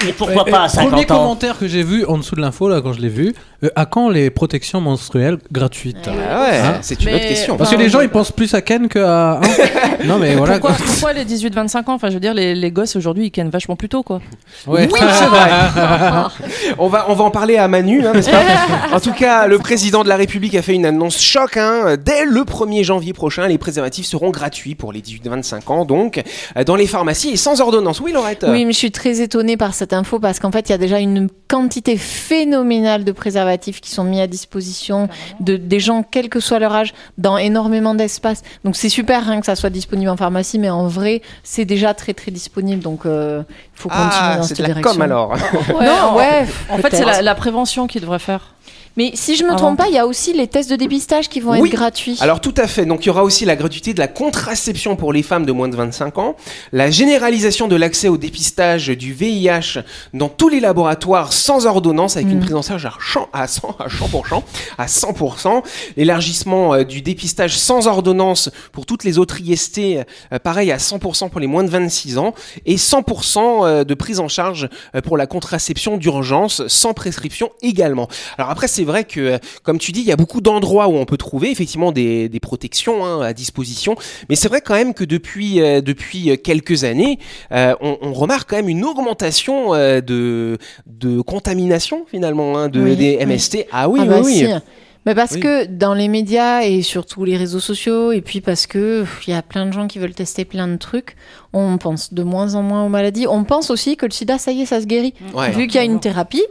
Mais 0.06 0.14
pourquoi 0.14 0.46
pas 0.46 0.64
à 0.64 0.68
Premier 0.70 0.90
50 0.92 1.12
ans 1.12 1.18
commentaire 1.18 1.58
que 1.60 1.68
j'ai 1.68 1.84
vu 1.84 2.06
en 2.06 2.18
dessous 2.18 2.36
de 2.36 2.42
l'info 2.42 2.70
là 2.70 2.82
quand 2.82 2.94
je 2.94 3.02
l'ai 3.02 3.10
vu. 3.10 3.34
euh, 3.64 3.70
à 3.76 3.86
quand 3.86 4.10
les 4.10 4.30
protections 4.30 4.80
menstruelles 4.82 5.38
gratuites 5.52 6.08
Ah 6.08 6.42
ouais, 6.44 6.58
Hein 6.58 6.78
c'est 6.82 7.00
une 7.02 7.06
Mais- 7.08 7.16
autre 7.16 7.28
question. 7.28 7.58
Parce 7.58 7.70
que 7.72 7.76
les 7.76 7.90
gens 7.90 8.02
ils 8.02 8.10
pensent 8.10 8.32
plus 8.32 8.54
à 8.54 8.62
Ken 8.62 8.88
que 8.88 9.00
à. 9.00 9.40
hein 9.44 9.48
non 10.06 10.18
mais 10.18 10.36
voilà. 10.36 10.60
Pourquoi, 10.60 10.76
quoi. 10.78 10.86
pourquoi 10.86 11.14
les 11.14 11.26
18-25 11.26 11.78
ans? 11.90 11.94
Enfin, 11.96 12.10
je 12.10 12.14
veux 12.14 12.20
dire, 12.20 12.34
les, 12.34 12.56
les 12.56 12.72
gosses 12.72 12.96
aujourd'hui, 12.96 13.26
ils 13.26 13.32
kennent 13.32 13.50
vachement 13.50 13.76
plus 13.76 13.90
tôt, 13.90 14.04
quoi. 14.04 14.22
Ouais. 14.68 14.88
Oui, 14.92 15.00
c'est 15.14 15.26
vrai. 15.26 15.50
on, 16.78 16.88
va, 16.88 17.06
on 17.10 17.14
va 17.14 17.24
en 17.26 17.32
parler 17.32 17.58
à 17.58 17.68
Manu, 17.68 18.06
hein, 18.06 18.14
pas? 18.14 18.96
En 18.96 19.00
tout 19.00 19.14
cas, 19.14 19.48
le 19.48 19.60
président 19.60 20.04
de 20.04 20.10
la 20.10 20.16
République 20.16 20.56
a 20.56 20.62
fait 20.62 20.74
une 20.74 20.86
annonce 20.86 21.20
choc. 21.20 21.58
hein. 21.58 21.96
Dès 22.04 22.26
le 22.26 22.42
1er 22.42 22.84
janvier 22.84 23.14
prochain, 23.14 23.48
les 23.48 23.58
préservatifs 23.58 24.06
seront 24.06 24.30
gratuits 24.30 24.76
pour 24.76 24.92
les 24.94 25.02
18-25 25.02 25.72
ans, 25.72 25.86
donc 25.86 26.22
euh, 26.58 26.64
dans 26.64 26.76
les 26.76 26.88
pharmacies 26.88 27.30
et 27.32 27.38
sans 27.38 27.60
ordonnance. 27.62 28.00
Oui, 28.00 28.12
Laurette? 28.12 28.46
Oui, 28.48 28.66
mais 28.66 28.72
je 28.74 28.78
suis 28.78 28.92
très 28.92 29.22
étonnée 29.22 29.58
par 29.58 29.74
cette 29.74 29.89
info 29.94 30.20
parce 30.20 30.40
qu'en 30.40 30.52
fait, 30.52 30.70
il 30.70 30.72
y 30.72 30.76
a 30.76 30.78
déjà 30.78 31.00
une 31.00 31.30
quantité 31.48 31.98
phénoménale 31.98 33.04
de 33.04 33.12
préservatifs 33.12 33.82
qui 33.82 33.90
sont 33.92 34.04
mis 34.04 34.22
à 34.22 34.28
disposition 34.28 35.10
de, 35.40 35.58
des 35.58 35.80
gens, 35.80 36.04
quel 36.04 36.30
que 36.30 36.40
soit 36.40 36.60
leur 36.60 36.74
âge, 36.74 36.94
dans 37.18 37.38
énormément 37.38 37.96
d'espace. 37.96 38.44
Donc 38.64 38.76
c'est 38.76 38.90
super 38.90 39.30
hein, 39.30 39.40
que 39.40 39.46
ça 39.46 39.56
soit 39.56 39.70
disponible 39.70 40.10
en 40.10 40.18
pharmacie, 40.18 40.60
mais 40.60 40.70
en 40.70 40.88
vrai, 40.88 41.22
c'est 41.44 41.66
déjà 41.66 41.94
très 41.94 42.14
très 42.14 42.32
disponible. 42.32 42.82
Donc 42.84 43.06
euh, 43.06 43.42
il 43.76 43.80
faut 43.82 43.90
continuer 43.90 44.10
Ah, 44.14 44.38
dans 44.38 44.44
cette 44.44 44.60
de 44.60 44.66
direction. 44.66 44.92
com 44.94 45.02
alors. 45.02 45.36
non, 45.70 46.16
ouais. 46.18 46.46
En 46.70 46.78
fait, 46.78 46.96
c'est 46.96 47.06
la, 47.06 47.22
la 47.22 47.36
prévention 47.36 47.88
qu'ils 47.88 48.02
devraient 48.02 48.20
faire. 48.20 48.54
Mais 49.00 49.12
si 49.14 49.38
je 49.38 49.46
me 49.46 49.56
trompe 49.56 49.78
pas, 49.78 49.88
il 49.88 49.94
y 49.94 49.98
a 49.98 50.06
aussi 50.06 50.34
les 50.34 50.46
tests 50.48 50.70
de 50.70 50.76
dépistage 50.76 51.30
qui 51.30 51.40
vont 51.40 51.52
Oui. 51.52 51.70
être 51.70 51.74
gratuits. 51.74 52.18
Alors 52.20 52.42
tout 52.42 52.54
à 52.58 52.68
fait. 52.68 52.86
Donc 52.86 53.06
il 53.06 53.08
y 53.08 53.10
aura 53.10 53.24
aussi 53.24 53.46
la 53.46 53.56
gratuité 53.56 53.94
de 53.94 54.00
la 54.00 54.10
contraception 54.10 54.98
pour 54.98 55.14
les 55.14 55.24
femmes 55.24 55.46
de 55.46 55.54
moins 55.54 55.70
de 55.70 55.76
25 55.78 56.18
ans, 56.18 56.36
la 56.74 56.92
généralisation 56.92 57.70
de 57.70 57.78
l'accès 57.78 58.10
au 58.10 58.18
dépistage 58.18 58.88
du 58.90 59.14
VIH 59.14 59.80
dans 60.14 60.28
tous 60.28 60.50
les 60.50 60.60
laboratoires 60.60 61.32
sans 61.32 61.66
ordonnance 61.66 62.18
avec 62.18 62.30
une 62.30 62.42
prise 62.42 62.56
en 62.56 62.62
charge 62.62 62.88
à 62.88 62.92
100 63.00 63.30
à 63.32 63.48
100 63.48 63.76
à 63.80 63.88
100%, 63.88 64.44
à 64.78 64.86
100%, 64.88 65.64
l'élargissement 65.96 66.74
euh, 66.74 66.84
du 66.84 67.02
dépistage 67.02 67.58
sans 67.58 67.88
ordonnance 67.88 68.50
pour 68.74 68.86
toutes 68.86 69.06
les 69.06 69.18
autres 69.18 69.40
IST, 69.40 69.80
euh, 69.80 70.40
pareil 70.44 70.74
à 70.74 70.78
100% 70.78 71.30
pour 71.30 71.40
les 71.40 71.48
moins 71.48 71.64
de 71.64 71.70
26 71.70 72.18
ans 72.18 72.34
et 72.66 72.76
100% 72.76 73.66
euh, 73.66 73.84
de 73.86 73.94
prise 73.94 74.20
en 74.20 74.28
charge 74.28 74.68
pour 75.06 75.16
la 75.16 75.26
contraception 75.26 75.96
d'urgence 75.96 76.68
sans 76.68 76.94
prescription 76.94 77.50
également. 77.62 78.10
Alors 78.38 78.52
après 78.52 78.68
c'est 78.68 78.89
vrai 78.90 79.06
que 79.06 79.20
euh, 79.22 79.38
comme 79.64 79.78
tu 79.80 79.92
dis 79.94 80.02
il 80.02 80.06
y 80.08 80.12
a 80.12 80.18
beaucoup 80.18 80.42
d'endroits 80.42 80.88
où 80.90 80.96
on 80.96 81.06
peut 81.06 81.18
trouver 81.18 81.50
effectivement 81.52 81.92
des, 81.94 82.28
des 82.30 82.40
protections 82.40 83.06
hein, 83.06 83.22
à 83.22 83.34
disposition, 83.34 83.96
mais 84.30 84.36
c'est 84.36 84.50
vrai 84.50 84.60
quand 84.62 84.76
même 84.76 84.94
que 84.94 85.06
depuis 85.06 85.62
euh, 85.62 85.80
depuis 85.82 86.38
quelques 86.44 86.84
années 86.84 87.18
euh, 87.52 87.74
on, 87.82 87.98
on 88.02 88.14
remarque 88.14 88.50
quand 88.50 88.58
même 88.58 88.70
une 88.70 88.84
augmentation 88.84 89.74
euh, 89.74 90.02
de 90.02 90.58
de 90.88 91.22
contamination 91.22 92.06
finalement 92.10 92.58
hein, 92.58 92.68
de 92.70 92.82
Oui, 92.82 92.96
des 92.96 93.18
oui. 93.20 93.26
MST. 93.26 93.66
Ah 93.72 93.88
oui 93.90 94.00
Ah 94.04 94.06
bah 94.06 94.18
oui 94.24 94.26
oui. 94.26 94.38
si. 94.48 94.54
Mais 95.10 95.16
parce 95.16 95.32
Oui. 95.34 95.40
que 95.40 95.66
dans 95.66 95.96
les 95.96 96.08
médias 96.08 96.62
et 96.62 96.84
surtout 96.84 97.26
les 97.26 97.36
réseaux 97.36 97.60
sociaux, 97.60 98.12
et 98.12 98.22
puis 98.22 98.42
parce 98.42 98.68
que 98.68 99.06
il 99.26 99.32
y 99.32 99.34
a 99.34 99.42
plein 99.42 99.66
de 99.66 99.74
gens 99.74 99.88
qui 99.88 99.98
veulent 99.98 100.14
tester 100.14 100.46
plein 100.46 100.68
de 100.68 100.76
trucs, 100.78 101.16
on 101.52 101.80
pense 101.80 102.14
de 102.14 102.22
moins 102.22 102.54
en 102.54 102.62
moins 102.62 102.86
aux 102.86 102.90
maladies. 102.90 103.26
On 103.28 103.44
pense 103.44 103.72
aussi 103.72 103.98
que 103.98 104.06
le 104.06 104.12
sida, 104.12 104.38
ça 104.38 104.52
y 104.52 104.62
est, 104.62 104.66
ça 104.68 104.80
se 104.82 104.86
guérit. 104.86 105.16
Ouais. 105.34 105.50
Vu 105.50 105.66
qu'il 105.66 105.78
y 105.78 105.80
a 105.80 105.84
une 105.84 106.00
thérapie, 106.00 106.44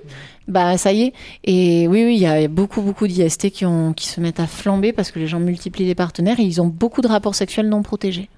bah 0.49 0.77
ça 0.77 0.93
y 0.93 1.03
est. 1.03 1.13
Et 1.45 1.87
oui, 1.87 2.05
oui, 2.05 2.15
il 2.17 2.21
y 2.21 2.27
a 2.27 2.49
beaucoup, 2.49 2.83
beaucoup 2.83 3.07
d'IST 3.07 3.51
qui, 3.51 3.65
ont, 3.65 3.93
qui 3.93 4.09
se 4.09 4.21
mettent 4.21 4.41
à 4.41 4.49
flamber 4.49 4.93
parce 4.93 5.13
que 5.13 5.21
les 5.21 5.29
gens 5.29 5.39
multiplient 5.39 5.87
les 5.87 5.95
partenaires 5.95 6.41
et 6.41 6.43
ils 6.45 6.61
ont 6.61 6.67
beaucoup 6.67 7.01
de 7.01 7.07
rapports 7.07 7.37
sexuels 7.37 7.69
non 7.69 7.83
protégés. 7.85 8.29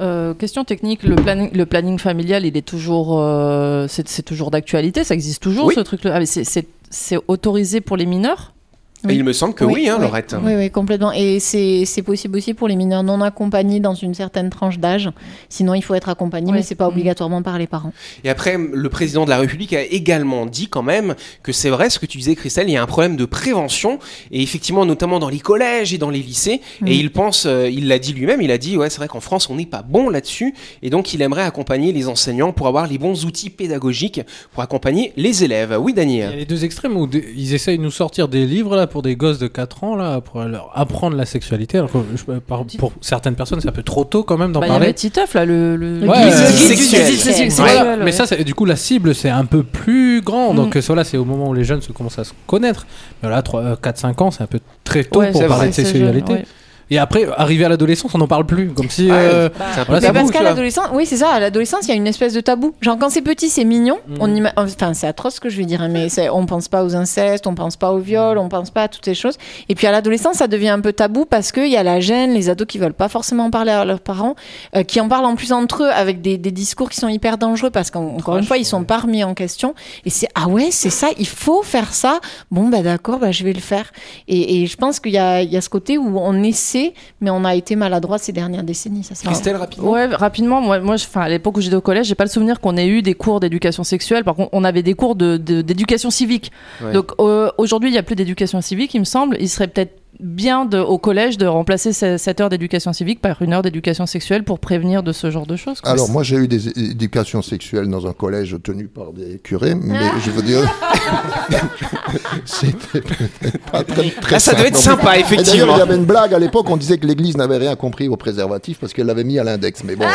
Euh, 0.00 0.32
question 0.32 0.64
technique, 0.64 1.02
le 1.02 1.16
planning, 1.16 1.50
le 1.52 1.66
planning 1.66 1.98
familial, 1.98 2.46
il 2.46 2.56
est 2.56 2.66
toujours, 2.66 3.20
euh, 3.20 3.84
c'est 3.90 4.08
c'est 4.08 4.22
toujours 4.22 4.50
d'actualité, 4.50 5.04
ça 5.04 5.12
existe 5.12 5.42
toujours 5.42 5.66
Oui. 5.66 5.74
ce 5.74 5.80
truc-là? 5.80 6.12
Ah, 6.14 6.18
mais 6.18 6.24
c'est- 6.24 6.44
c'est 6.44 6.66
c'est 6.88 7.18
autorisé 7.28 7.82
pour 7.82 7.98
les 7.98 8.06
mineurs? 8.06 8.54
Oui. 9.04 9.14
Il 9.16 9.24
me 9.24 9.32
semble 9.32 9.54
que 9.54 9.64
oui, 9.64 9.88
hein, 9.88 9.98
Laurette. 9.98 10.34
Oui, 10.42 10.54
oui, 10.56 10.70
complètement. 10.70 11.12
Et 11.12 11.38
c'est 11.40 12.02
possible 12.04 12.36
aussi 12.36 12.54
pour 12.54 12.68
les 12.68 12.76
mineurs 12.76 13.02
non 13.02 13.20
accompagnés 13.20 13.80
dans 13.80 13.94
une 13.94 14.14
certaine 14.14 14.50
tranche 14.50 14.78
d'âge. 14.78 15.10
Sinon, 15.48 15.74
il 15.74 15.82
faut 15.82 15.94
être 15.94 16.08
accompagné, 16.08 16.50
Oui. 16.52 16.58
mais 16.58 16.62
c'est 16.62 16.74
pas 16.74 16.88
obligatoirement 16.88 17.42
par 17.42 17.58
les 17.58 17.66
parents. 17.66 17.92
Et 18.24 18.30
après, 18.30 18.56
le 18.58 18.88
président 18.88 19.24
de 19.24 19.30
la 19.30 19.38
République 19.38 19.72
a 19.72 19.82
également 19.82 20.46
dit 20.46 20.68
quand 20.68 20.82
même 20.82 21.14
que 21.42 21.52
c'est 21.52 21.70
vrai 21.70 21.90
ce 21.90 21.98
que 21.98 22.06
tu 22.06 22.18
disais, 22.18 22.34
Christelle, 22.34 22.68
il 22.68 22.72
y 22.72 22.76
a 22.76 22.82
un 22.82 22.86
problème 22.86 23.16
de 23.16 23.24
prévention, 23.24 23.98
et 24.30 24.42
effectivement, 24.42 24.84
notamment 24.84 25.18
dans 25.18 25.28
les 25.28 25.40
collèges 25.40 25.92
et 25.94 25.98
dans 25.98 26.10
les 26.10 26.20
lycées. 26.20 26.60
Mm. 26.80 26.86
Et 26.88 26.94
il 26.96 27.10
pense, 27.10 27.46
euh, 27.46 27.68
il 27.70 27.88
l'a 27.88 27.98
dit 27.98 28.12
lui-même, 28.12 28.42
il 28.42 28.50
a 28.50 28.58
dit, 28.58 28.76
ouais, 28.76 28.90
c'est 28.90 28.98
vrai 28.98 29.08
qu'en 29.08 29.20
France, 29.20 29.48
on 29.50 29.56
n'est 29.56 29.66
pas 29.66 29.82
bon 29.82 30.08
là-dessus, 30.08 30.54
et 30.82 30.90
donc 30.90 31.14
il 31.14 31.22
aimerait 31.22 31.42
accompagner 31.42 31.92
les 31.92 32.08
enseignants 32.08 32.52
pour 32.52 32.66
avoir 32.66 32.86
les 32.86 32.98
bons 32.98 33.24
outils 33.24 33.50
pédagogiques 33.50 34.20
pour 34.52 34.62
accompagner 34.62 35.12
les 35.16 35.44
élèves. 35.44 35.76
Oui, 35.80 35.92
Il 35.92 35.96
y 35.96 36.00
a 36.00 36.04
Daniel. 36.04 36.36
les 36.36 36.44
deux 36.46 36.64
extrêmes 36.64 36.96
où 36.96 37.08
ils 37.36 37.54
essayent 37.54 37.78
de 37.78 37.82
nous 37.82 37.90
sortir 37.90 38.28
des 38.28 38.46
livres 38.46 38.76
là 38.76 38.86
pour 38.90 39.00
des 39.02 39.16
gosses 39.16 39.38
de 39.38 39.46
4 39.46 39.84
ans 39.84 39.96
là 39.96 40.20
pour 40.20 40.40
leur 40.42 40.70
apprendre 40.74 41.16
la 41.16 41.24
sexualité. 41.24 41.78
Alors 41.78 41.90
que 41.90 41.98
je- 42.14 42.38
par- 42.40 42.64
pour 42.78 42.92
certaines 43.00 43.34
personnes, 43.36 43.60
c'est 43.62 43.68
un 43.68 43.72
peu 43.72 43.82
trop 43.82 44.04
tôt 44.04 44.22
quand 44.22 44.36
même 44.36 44.52
d'en 44.52 44.60
Bah, 44.60 44.66
parler. 44.66 44.86
là, 44.88 45.44
le. 45.46 45.76
le... 45.76 46.00
Le 46.00 46.08
Ouais, 46.08 46.16
guide- 46.16 46.32
euh, 46.34 46.50
guide 46.50 47.18
sexuel. 47.18 47.48
Voilà. 47.56 47.96
Ouais, 47.96 48.04
Mais 48.04 48.12
ça, 48.12 48.26
c'est- 48.26 48.44
du 48.44 48.54
coup, 48.54 48.64
la 48.66 48.76
cible, 48.76 49.14
c'est 49.14 49.30
un 49.30 49.44
peu 49.46 49.62
plus 49.62 50.20
grand. 50.20 50.52
Donc, 50.54 50.76
euh, 50.76 50.82
voilà, 50.86 51.04
c'est 51.04 51.16
au 51.16 51.24
moment 51.24 51.48
où 51.48 51.54
les 51.54 51.64
jeunes 51.64 51.80
se 51.80 51.92
commencent 51.92 52.18
à 52.18 52.24
se 52.24 52.32
connaître. 52.46 52.86
Mais 53.22 53.28
là, 53.30 53.42
4-5 53.80 54.20
ans, 54.22 54.30
c'est 54.30 54.42
un 54.42 54.46
peu 54.46 54.60
très 54.84 55.04
tôt 55.04 55.20
Ouais, 55.20 55.30
pour 55.32 55.40
parler 55.40 55.54
vrai, 55.56 55.68
de 55.68 55.72
sexualité. 55.72 56.32
jeune, 56.32 56.38
ouais. 56.40 56.46
Et 56.90 56.98
après, 56.98 57.26
arriver 57.36 57.64
à 57.64 57.68
l'adolescence, 57.68 58.14
on 58.14 58.18
n'en 58.18 58.26
parle 58.26 58.46
plus. 58.46 58.68
Comme 58.70 58.90
si. 58.90 59.10
Ouais, 59.10 59.16
euh, 59.16 59.48
peu 59.48 59.54
voilà, 59.86 60.00
Mais 60.00 60.12
parce 60.12 60.30
qu'à 60.30 60.42
l'adolescence, 60.42 60.88
oui, 60.92 61.06
c'est 61.06 61.18
ça, 61.18 61.30
à 61.30 61.40
l'adolescence, 61.40 61.80
il 61.84 61.88
y 61.90 61.92
a 61.92 61.94
une 61.96 62.06
espèce 62.06 62.32
de 62.34 62.40
tabou. 62.40 62.74
Genre, 62.80 62.98
quand 62.98 63.10
c'est 63.10 63.22
petit, 63.22 63.48
c'est 63.48 63.64
mignon. 63.64 63.98
On 64.18 64.28
ima- 64.28 64.52
Enfin, 64.56 64.92
c'est 64.94 65.06
atroce 65.06 65.34
ce 65.36 65.40
que 65.40 65.48
je 65.48 65.56
vais 65.56 65.64
dire, 65.64 65.80
hein, 65.82 65.88
mais 65.88 66.08
on 66.30 66.46
pense 66.46 66.68
pas 66.68 66.84
aux 66.84 66.96
incestes, 66.96 67.46
on 67.46 67.54
pense 67.54 67.76
pas 67.76 67.92
au 67.92 67.98
viol, 67.98 68.38
on 68.38 68.48
pense 68.48 68.70
pas 68.70 68.82
à 68.84 68.88
toutes 68.88 69.04
ces 69.04 69.14
choses. 69.14 69.36
Et 69.68 69.74
puis 69.74 69.86
à 69.86 69.92
l'adolescence, 69.92 70.36
ça 70.36 70.48
devient 70.48 70.68
un 70.70 70.80
peu 70.80 70.92
tabou 70.92 71.24
parce 71.24 71.52
qu'il 71.52 71.68
y 71.70 71.76
a 71.76 71.82
la 71.82 72.00
gêne, 72.00 72.32
les 72.34 72.48
ados 72.48 72.66
qui 72.66 72.78
veulent 72.78 72.92
pas 72.92 73.08
forcément 73.08 73.44
en 73.44 73.50
parler 73.50 73.70
à 73.72 73.84
leurs 73.84 74.00
parents, 74.00 74.34
euh, 74.74 74.82
qui 74.82 75.00
en 75.00 75.08
parlent 75.08 75.26
en 75.26 75.36
plus 75.36 75.52
entre 75.52 75.84
eux 75.84 75.90
avec 75.90 76.20
des, 76.20 76.38
des 76.38 76.50
discours 76.50 76.90
qui 76.90 76.96
sont 76.98 77.08
hyper 77.08 77.38
dangereux 77.38 77.70
parce 77.70 77.90
qu'encore 77.90 78.36
une 78.38 78.44
fois, 78.44 78.58
ils 78.58 78.64
sont 78.64 78.82
pas 78.84 78.98
remis 78.98 79.22
en 79.22 79.34
question. 79.34 79.74
Et 80.04 80.10
c'est, 80.10 80.28
ah 80.34 80.48
ouais, 80.48 80.68
c'est 80.70 80.90
ça, 80.90 81.08
il 81.18 81.26
faut 81.28 81.62
faire 81.62 81.94
ça. 81.94 82.20
Bon, 82.50 82.68
bah 82.68 82.82
d'accord, 82.82 83.18
bah 83.20 83.30
je 83.30 83.44
vais 83.44 83.52
le 83.52 83.60
faire. 83.60 83.92
Et, 84.28 84.62
et 84.62 84.66
je 84.66 84.76
pense 84.76 84.98
qu'il 84.98 85.12
y 85.12 85.18
a, 85.18 85.42
il 85.42 85.52
y 85.52 85.56
a 85.56 85.60
ce 85.60 85.68
côté 85.68 85.98
où 85.98 86.18
on 86.18 86.42
essaie, 86.42 86.79
mais 87.20 87.30
on 87.30 87.44
a 87.44 87.54
été 87.54 87.76
maladroit 87.76 88.18
ces 88.18 88.32
dernières 88.32 88.62
décennies. 88.62 89.04
Ça, 89.04 89.14
c'est 89.14 89.26
Christelle, 89.26 89.56
rapidement. 89.56 89.90
Ouais, 89.90 90.06
rapidement, 90.06 90.60
moi, 90.60 90.78
moi 90.80 90.96
à 91.14 91.28
l'époque 91.28 91.56
où 91.56 91.60
j'étais 91.60 91.76
au 91.76 91.80
collège, 91.80 92.06
j'ai 92.06 92.14
pas 92.14 92.24
le 92.24 92.30
souvenir 92.30 92.60
qu'on 92.60 92.76
ait 92.76 92.88
eu 92.88 93.02
des 93.02 93.14
cours 93.14 93.40
d'éducation 93.40 93.84
sexuelle. 93.84 94.24
Par 94.24 94.34
contre, 94.34 94.50
on 94.52 94.64
avait 94.64 94.82
des 94.82 94.94
cours 94.94 95.14
de- 95.14 95.36
de- 95.36 95.62
d'éducation 95.62 96.10
civique. 96.10 96.50
Ouais. 96.82 96.92
Donc 96.92 97.12
euh, 97.20 97.50
aujourd'hui, 97.58 97.90
il 97.90 97.94
y 97.94 97.98
a 97.98 98.02
plus 98.02 98.16
d'éducation 98.16 98.60
civique, 98.60 98.94
il 98.94 99.00
me 99.00 99.04
semble. 99.04 99.36
Il 99.40 99.48
serait 99.48 99.68
peut-être 99.68 99.99
bien 100.22 100.64
de, 100.66 100.78
au 100.78 100.98
collège 100.98 101.38
de 101.38 101.46
remplacer 101.46 101.92
ce- 101.92 102.16
cette 102.18 102.40
heure 102.40 102.48
d'éducation 102.48 102.92
civique 102.92 103.20
par 103.20 103.40
une 103.42 103.52
heure 103.52 103.62
d'éducation 103.62 104.06
sexuelle 104.06 104.44
pour 104.44 104.58
prévenir 104.58 105.02
de 105.02 105.12
ce 105.12 105.30
genre 105.30 105.46
de 105.46 105.56
choses. 105.56 105.80
quoi. 105.80 105.90
Alors 105.92 106.08
moi 106.10 106.22
j'ai 106.22 106.36
eu 106.36 106.48
des 106.48 106.68
éducations 106.90 107.42
sexuelles 107.42 107.88
dans 107.88 108.06
un 108.06 108.12
collège 108.12 108.56
tenu 108.62 108.86
par 108.88 109.12
des 109.12 109.38
curés, 109.38 109.74
mais 109.74 109.98
je 110.24 110.30
veux 110.30 110.42
dire, 110.42 110.60
c'était 112.44 113.00
peut-être 113.00 113.58
pas 113.70 113.82
très, 113.84 114.10
très 114.10 114.32
Là, 114.32 114.38
ça 114.38 114.54
devait 114.54 114.68
être 114.68 114.76
sympa, 114.76 115.04
D'ailleurs, 115.12 115.26
effectivement. 115.32 115.74
il 115.76 115.78
y 115.78 115.82
avait 115.82 115.96
une 115.96 116.04
blague 116.04 116.34
à 116.34 116.38
l'époque, 116.38 116.68
on 116.70 116.76
disait 116.76 116.98
que 116.98 117.06
l'Église 117.06 117.36
n'avait 117.36 117.58
rien 117.58 117.76
compris 117.76 118.08
au 118.08 118.16
préservatif 118.16 118.78
parce 118.78 118.92
qu'elle 118.92 119.06
l'avait 119.06 119.24
mis 119.24 119.38
à 119.38 119.44
l'index. 119.44 119.82
Mais 119.84 119.96
bon, 119.96 120.04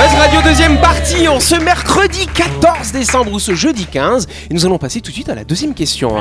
Buzz 0.00 0.14
Radio 0.18 0.40
deuxième 0.42 0.80
partie 0.80 1.28
en 1.28 1.40
ce 1.40 1.56
mercredi 1.56 2.26
14 2.32 2.90
décembre 2.92 3.32
ou 3.34 3.38
ce 3.38 3.52
jeudi 3.54 3.84
15. 3.84 4.26
Et 4.50 4.54
nous 4.54 4.64
allons 4.64 4.78
passer 4.78 5.02
tout 5.02 5.10
de 5.10 5.14
suite 5.14 5.28
à 5.28 5.34
la 5.34 5.44
deuxième 5.44 5.74
question. 5.74 6.14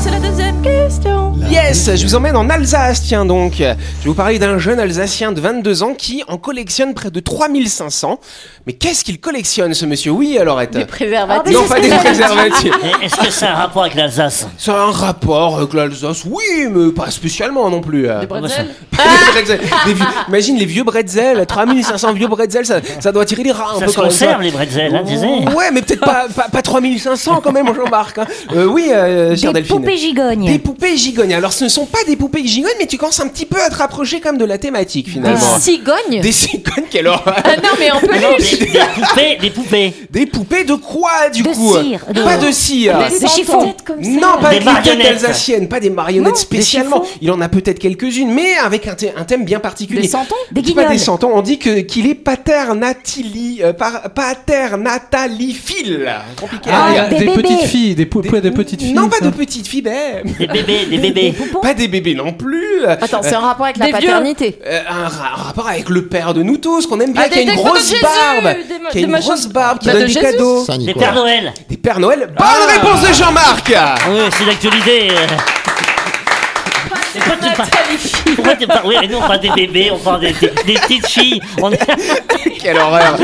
C'est 0.00 0.10
la 0.12 0.20
deuxième 0.20 0.62
question. 0.62 1.32
Yes, 1.50 1.90
je 1.96 2.04
vous 2.06 2.14
emmène 2.14 2.36
en 2.36 2.48
Alsace, 2.48 3.02
tiens 3.02 3.24
donc. 3.24 3.54
Je 3.56 3.64
vais 3.64 3.76
vous 4.04 4.14
parler 4.14 4.38
d'un 4.38 4.58
jeune 4.58 4.78
Alsacien 4.78 5.32
de 5.32 5.40
22 5.40 5.82
ans 5.82 5.94
qui 5.94 6.22
en 6.28 6.36
collectionne 6.36 6.94
près 6.94 7.10
de 7.10 7.18
3500. 7.18 8.20
Mais 8.66 8.74
qu'est-ce 8.74 9.02
qu'il 9.04 9.18
collectionne 9.20 9.74
ce 9.74 9.84
monsieur? 9.84 10.12
Oui, 10.12 10.38
alors 10.38 10.60
Des 10.64 10.84
préservatifs. 10.84 11.52
Non, 11.52 11.64
pas 11.66 11.80
des 11.80 11.88
préservatifs. 12.04 12.72
Et 12.84 13.04
Est-ce 13.06 13.16
que 13.40 13.44
a 13.44 13.50
un 13.50 13.54
rapport 13.56 13.82
avec 13.82 13.96
l'Alsace? 13.96 14.46
Ça 14.58 14.74
a 14.74 14.84
un 14.86 14.92
rapport 14.92 15.58
avec 15.58 15.72
l'Alsace, 15.74 16.24
oui, 16.24 16.68
mais 16.70 16.92
pas 16.92 17.10
spécialement 17.10 17.68
non 17.68 17.80
plus. 17.80 18.02
Des 18.20 18.26
bretzels 18.26 18.68
Pas 18.96 19.02
des 19.26 19.32
bretzels. 19.32 19.60
Des 19.86 19.94
vieux- 19.94 20.04
Imagine 20.28 20.56
les 20.56 20.66
vieux 20.66 20.84
bretzels, 20.84 21.44
3500 21.46 22.12
vieux 22.12 22.28
bretzels, 22.28 22.59
ça, 22.66 22.80
ça 23.00 23.12
doit 23.12 23.24
tirer 23.24 23.42
les 23.42 23.52
rats 23.52 23.72
un 23.76 23.78
Ça 23.80 23.84
peu 23.86 23.90
se 23.90 23.96
quand 23.96 24.02
même. 24.02 24.10
ça. 24.10 24.24
conserve 24.26 24.42
les 24.42 24.50
bretzels, 24.50 24.94
hein, 24.94 25.02
tu 25.06 25.14
sais. 25.16 25.54
Ouais, 25.56 25.70
mais 25.72 25.82
peut-être 25.82 26.00
pas, 26.00 26.26
pas, 26.34 26.48
pas 26.50 26.62
3500 26.62 27.40
quand 27.42 27.52
même, 27.52 27.66
Jean-Marc. 27.74 28.18
hein. 28.18 28.26
Euh, 28.54 28.66
oui, 28.66 28.88
euh, 28.92 29.36
chère 29.36 29.52
Des 29.52 29.60
Delphine. 29.60 29.76
poupées 29.80 29.96
gigognes. 29.96 30.46
Des 30.46 30.58
poupées 30.58 30.96
gigognes. 30.96 31.34
Alors, 31.34 31.52
ce 31.52 31.64
ne 31.64 31.68
sont 31.68 31.86
pas 31.86 31.98
des 32.06 32.16
poupées 32.16 32.46
gigognes, 32.46 32.72
mais 32.78 32.86
tu 32.86 32.96
commences 32.98 33.20
un 33.20 33.28
petit 33.28 33.46
peu 33.46 33.60
à 33.62 33.68
te 33.70 33.76
rapprocher 33.76 34.20
comme 34.20 34.38
de 34.38 34.44
la 34.44 34.58
thématique 34.58 35.06
Des 35.06 35.12
finalement. 35.12 35.58
cigognes. 35.58 36.20
Des 36.20 36.32
cigognes, 36.32 36.84
quelle 36.90 37.06
horreur. 37.06 37.34
Ah 37.44 37.56
non, 37.56 37.70
mais 37.78 37.90
en 37.90 37.94
Non, 38.00 38.34
peluche. 38.36 38.58
des, 38.58 38.66
des 38.66 38.70
poupées, 38.94 39.38
des 39.40 39.50
poupées. 39.50 39.94
Des 40.10 40.26
poupées 40.26 40.64
de 40.64 40.74
quoi, 40.74 41.30
du 41.32 41.42
De 41.42 41.48
coup 41.48 41.76
cire, 41.80 42.00
de- 42.12 42.22
Pas 42.22 42.36
de 42.36 42.50
cire. 42.50 42.98
Des 43.08 43.26
chiffons. 43.28 43.74
comme 43.84 44.02
ça. 44.02 44.10
Non, 44.10 44.40
pas 44.40 44.50
Des 44.50 44.60
marionnettes. 44.60 45.06
alsaciennes, 45.06 45.68
pas 45.68 45.80
des 45.80 45.90
marionnettes 45.90 46.26
Non, 46.28 46.34
des 46.34 46.38
spécialement. 46.40 47.04
Il 47.20 47.30
en 47.30 47.40
a 47.40 47.48
peut-être 47.48 47.78
quelques-unes, 47.78 48.32
mais 48.32 48.54
avec 48.64 48.86
un, 48.86 48.94
thème 49.24 49.44
bien 49.44 49.60
particulier. 49.60 50.02
Des 50.02 50.08
santons 50.08 50.34
Des 50.52 50.62
C'est 50.64 50.74
pas 50.74 50.82
des 50.82 50.86
guignols. 50.88 50.98
santons, 51.00 51.30
on 51.34 51.42
dit 51.42 51.58
que 51.58 51.80
qu'il 51.80 52.06
est 52.08 52.14
paternatili, 52.50 53.60
euh, 53.62 53.72
par- 53.72 54.02
paternataliphile. 54.10 56.10
Compliqué. 56.40 56.70
Ah, 56.72 56.84
à 56.86 56.90
il 56.90 56.94
y 56.94 56.98
a 56.98 57.08
dire. 57.08 57.10
des 57.10 57.18
des, 57.18 57.26
bébés. 57.30 57.42
petites 57.42 57.66
filles, 57.68 57.94
des 57.94 58.06
poupées 58.06 58.40
des 58.40 58.50
petites 58.50 58.82
filles. 58.82 58.92
Non, 58.92 59.08
pas 59.08 59.18
ça. 59.18 59.24
de 59.26 59.30
petites 59.30 59.66
filles, 59.68 59.82
ben. 59.82 60.22
Des 60.38 60.46
bébés, 60.46 60.86
des 60.86 60.98
bébés. 60.98 61.34
Pas 61.62 61.74
des 61.74 61.88
bébés 61.88 62.14
non 62.14 62.32
plus. 62.32 62.84
Attends, 62.86 63.20
c'est 63.22 63.34
un 63.34 63.40
rapport 63.40 63.66
avec 63.66 63.76
la 63.76 63.86
Des 63.86 63.92
vieux. 63.92 64.00
paternité. 64.08 64.58
Euh, 64.66 64.80
un, 64.88 65.08
ra- 65.08 65.30
un 65.34 65.42
rapport 65.42 65.68
avec 65.68 65.88
le 65.88 66.06
père 66.06 66.34
de 66.34 66.42
nous 66.42 66.56
tous, 66.56 66.86
qu'on 66.86 66.98
aime 67.00 67.12
bien, 67.12 67.22
Ah, 67.24 67.28
qui 67.28 67.34
a 67.34 67.36
des- 67.36 67.42
une 67.42 67.50
des 67.50 67.56
photos 67.56 67.72
grosse 67.72 67.88
Jésus, 67.90 68.02
barbe, 68.02 68.42
des 68.42 68.48
ma- 68.78 68.90
qui 68.90 68.98
a 68.98 69.00
des 69.00 69.06
une 69.06 69.10
machins- 69.10 69.28
grosse 69.28 69.46
barbe, 69.48 69.78
qui 69.78 69.86
Bah, 69.86 69.92
donne 69.92 70.02
de 70.02 70.06
des 70.06 70.12
Jésus. 70.12 70.26
cadeaux. 70.32 70.64
Saint 70.64 70.78
Des 70.78 70.86
Nicolas. 70.86 71.06
Pères 71.06 71.14
Noël. 71.14 71.52
Des 71.68 71.76
Pères 71.76 72.00
Noël. 72.00 72.28
Bonne 72.36 72.68
réponse 72.68 73.08
de 73.08 73.14
Jean-Marc 73.14 73.72
Ah 73.76 73.94
oui, 74.10 74.18
c'est 74.36 74.44
l'actualité. 74.46 75.08
euh. 75.10 75.26
Pourquoi 77.38 77.48
tu 77.50 77.56
parles 77.56 78.34
Pourquoi 78.36 78.56
tu 78.56 78.66
parles 78.66 78.86
Oui, 78.86 78.94
mais 79.00 79.08
nous 79.08 79.18
on 79.18 79.20
parle 79.20 79.40
des 79.40 79.50
bébés, 79.50 79.90
on 79.92 79.98
parle 79.98 80.20
des, 80.20 80.32
des- 80.32 80.50
des 80.66 80.74
petites 80.74 81.06
filles. 81.06 81.40
On... 81.62 81.70
Quelle 82.60 82.76
horreur 82.78 83.16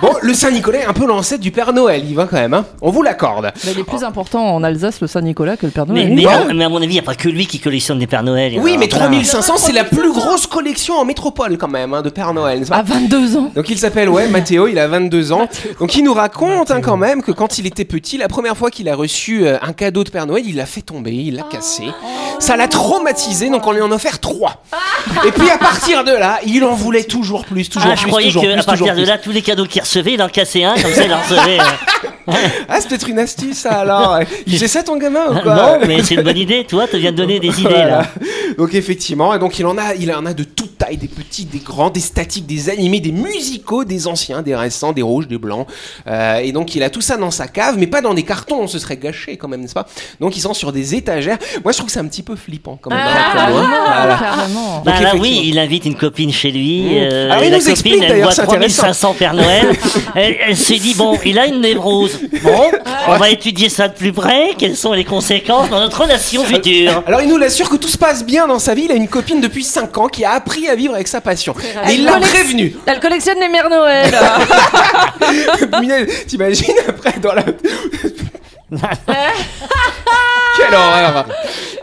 Bon, 0.00 0.12
le 0.22 0.32
Saint-Nicolas 0.34 0.78
est 0.80 0.84
un 0.86 0.92
peu 0.92 1.06
l'ancêtre 1.06 1.42
du 1.42 1.50
Père 1.50 1.72
Noël, 1.72 2.02
il 2.08 2.14
va 2.14 2.26
quand 2.26 2.36
même, 2.36 2.54
hein. 2.54 2.64
On 2.80 2.90
vous 2.90 3.02
l'accorde. 3.02 3.52
Mais 3.64 3.72
il 3.72 3.78
est 3.80 3.84
plus 3.84 4.02
important 4.04 4.54
en 4.54 4.62
Alsace, 4.62 5.00
le 5.00 5.06
Saint-Nicolas, 5.06 5.56
que 5.56 5.66
le 5.66 5.72
Père 5.72 5.86
Mais, 5.86 6.04
Noël. 6.04 6.14
mais, 6.14 6.26
Ouais. 6.26 6.32
à, 6.50 6.54
mais 6.54 6.64
à 6.64 6.68
mon 6.68 6.76
avis, 6.78 6.86
il 6.86 6.92
n'y 6.92 6.98
a 6.98 7.02
pas 7.02 7.14
que 7.14 7.28
lui 7.28 7.46
qui 7.46 7.58
collectionne 7.60 7.98
des 7.98 8.06
Pères 8.06 8.22
Noël. 8.22 8.54
Oui, 8.60 8.76
mais 8.78 8.88
plein. 8.88 8.98
3500, 9.06 9.54
c'est 9.56 9.72
la 9.72 9.84
plus 9.84 10.12
grosse 10.12 10.46
collection 10.46 10.94
en 10.94 11.04
métropole 11.04 11.58
quand 11.58 11.68
même, 11.68 11.94
hein, 11.94 12.02
de 12.02 12.10
Père 12.10 12.32
Noël, 12.34 12.60
n'est-ce 12.60 12.70
pas 12.70 12.76
À 12.76 12.82
22 12.82 13.36
ans. 13.36 13.50
Donc 13.54 13.68
il 13.70 13.78
s'appelle, 13.78 14.08
ouais, 14.08 14.28
Mathéo, 14.28 14.66
il 14.68 14.78
a 14.78 14.86
22 14.88 15.32
ans. 15.32 15.48
Donc 15.80 15.94
il 15.96 16.04
nous 16.04 16.14
raconte 16.14 16.70
hein, 16.70 16.80
quand 16.80 16.96
même 16.96 17.22
que 17.22 17.32
quand 17.32 17.58
il 17.58 17.66
était 17.66 17.84
petit, 17.84 18.16
la 18.18 18.28
première 18.28 18.56
fois 18.56 18.70
qu'il 18.70 18.88
a 18.88 18.94
reçu 18.94 19.46
euh, 19.46 19.58
un 19.62 19.72
cadeau 19.72 20.04
de 20.04 20.10
Père 20.10 20.26
Noël, 20.26 20.44
il 20.46 20.56
l'a 20.56 20.66
fait 20.66 20.82
tomber, 20.82 21.12
il 21.12 21.36
l'a 21.36 21.42
cassé. 21.42 21.84
Ça 22.38 22.56
l'a 22.56 22.68
traumatisé, 22.68 23.47
donc 23.50 23.66
on 23.66 23.72
lui 23.72 23.80
en 23.82 23.90
a 23.90 23.94
offert 23.94 24.18
trois. 24.20 24.62
Et 25.26 25.32
puis 25.32 25.48
à 25.50 25.58
partir 25.58 26.04
de 26.04 26.12
là, 26.12 26.38
il 26.46 26.64
en 26.64 26.74
voulait 26.74 27.04
toujours 27.04 27.44
plus, 27.44 27.68
toujours 27.68 27.90
Ah, 27.92 27.96
je 27.96 28.02
plus, 28.02 28.10
croyais 28.10 28.28
toujours 28.28 28.42
qu'à 28.42 28.54
partir 28.54 28.72
toujours 28.72 28.94
de 28.94 29.04
là, 29.04 29.18
tous 29.18 29.30
les 29.32 29.42
cadeaux 29.42 29.64
qu'il 29.66 29.80
recevait, 29.82 30.14
il 30.14 30.22
en 30.22 30.28
cassait 30.28 30.64
un, 30.64 30.74
comme 30.74 30.92
ça 30.92 31.04
il 31.04 31.12
en 31.12 31.20
recevait. 31.20 31.60
euh. 31.60 31.64
Ah, 32.68 32.76
c'est 32.78 32.88
peut-être 32.88 33.08
une 33.08 33.18
astuce 33.18 33.56
ça 33.56 33.80
alors. 33.80 34.18
Il 34.46 34.52
faisait 34.52 34.68
ça 34.68 34.82
ton 34.82 34.98
gamin 34.98 35.28
ou 35.30 35.40
quoi 35.40 35.54
non, 35.54 35.86
mais 35.86 36.02
c'est 36.02 36.14
une 36.16 36.20
bonne 36.22 36.36
idée, 36.36 36.64
toi, 36.68 36.86
tu 36.86 36.98
viens 36.98 37.10
de 37.10 37.16
donner 37.16 37.40
des 37.40 37.48
idées 37.48 37.62
Voilà. 37.70 37.86
là. 38.02 38.06
Donc 38.58 38.74
effectivement, 38.74 39.34
et 39.34 39.38
donc 39.38 39.58
il 39.58 39.64
en 39.64 39.78
a, 39.78 39.94
il 39.94 40.12
en 40.12 40.26
a 40.26 40.34
de 40.34 40.42
toute 40.44 40.76
taille, 40.76 40.98
des 40.98 41.08
petits, 41.08 41.46
des 41.46 41.58
grands, 41.60 41.88
des 41.88 42.00
statiques, 42.00 42.44
des 42.44 42.68
animés, 42.68 43.00
des 43.00 43.12
musicaux, 43.12 43.84
des 43.84 44.06
anciens, 44.06 44.42
des 44.42 44.54
récents, 44.54 44.92
des 44.92 45.00
rouges, 45.00 45.26
des 45.26 45.38
blancs. 45.38 45.66
Euh, 46.06 46.36
et 46.36 46.52
donc 46.52 46.74
il 46.74 46.82
a 46.82 46.90
tout 46.90 47.00
ça 47.00 47.16
dans 47.16 47.30
sa 47.30 47.48
cave, 47.48 47.76
mais 47.78 47.86
pas 47.86 48.02
dans 48.02 48.12
des 48.12 48.24
cartons, 48.24 48.66
ce 48.66 48.78
serait 48.78 48.98
gâché 48.98 49.38
quand 49.38 49.48
même, 49.48 49.62
n'est-ce 49.62 49.72
pas? 49.74 49.86
Donc 50.20 50.36
ils 50.36 50.40
sont 50.40 50.52
sur 50.52 50.70
des 50.70 50.94
étagères. 50.94 51.38
Moi 51.64 51.72
je 51.72 51.78
trouve 51.78 51.86
que 51.86 51.92
c'est 51.92 52.00
un 52.00 52.06
petit 52.08 52.22
peu 52.22 52.36
flippant 52.36 52.78
quand 52.80 52.90
même. 52.90 53.00
Ah, 53.02 53.37
Voilà. 53.50 54.18
carrément. 54.20 54.82
Bah 54.84 54.92
Donc, 54.92 55.02
là 55.02 55.08
effectivement. 55.14 55.22
oui, 55.22 55.40
il 55.44 55.58
invite 55.58 55.84
une 55.84 55.94
copine 55.96 56.32
chez 56.32 56.50
lui. 56.50 56.98
euh, 56.98 57.30
Ah 57.32 57.38
oui, 57.40 57.50
la 57.50 57.58
nous 57.58 57.64
copine, 57.64 58.02
elle 58.02 58.12
intéressant. 58.12 58.42
3500 58.44 59.14
Père 59.18 59.34
Noël. 59.34 59.70
elle 60.14 60.36
elle 60.48 60.56
s'est 60.56 60.78
dit, 60.78 60.94
bon, 60.94 61.18
il 61.24 61.38
a 61.38 61.46
une 61.46 61.60
névrose. 61.60 62.18
Bon, 62.42 62.70
on 63.08 63.16
va 63.16 63.30
étudier 63.30 63.68
ça 63.68 63.88
de 63.88 63.94
plus 63.94 64.12
près. 64.12 64.50
Quelles 64.58 64.76
sont 64.76 64.92
les 64.92 65.04
conséquences 65.04 65.68
dans 65.70 65.80
notre 65.80 66.00
relation 66.02 66.44
future? 66.44 67.02
Alors 67.06 67.20
il 67.22 67.28
nous 67.28 67.38
l'assure 67.38 67.68
que 67.68 67.76
tout 67.76 67.88
se 67.88 67.98
passe 67.98 68.24
bien 68.24 68.46
dans 68.46 68.58
sa 68.58 68.74
vie. 68.74 68.84
Il 68.84 68.92
a 68.92 68.96
une 68.96 69.08
copine 69.08 69.40
depuis 69.40 69.64
5 69.64 69.96
ans 69.98 70.08
qui 70.08 70.24
a 70.24 70.32
appris 70.32 70.68
à 70.68 70.74
vivre 70.74 70.94
avec 70.94 71.08
sa 71.08 71.20
passion. 71.20 71.54
Et 71.88 71.94
il 71.94 72.04
l'a 72.04 72.18
prévenu. 72.20 72.74
Elle 72.86 73.00
collectionne 73.00 73.38
les 73.40 73.48
mères 73.48 73.68
Noël. 73.70 74.08
T'imagines 76.26 76.74
après 76.88 77.14
dans 77.20 77.34
la. 77.34 77.42
Quelle 80.56 80.74
horreur 80.74 81.26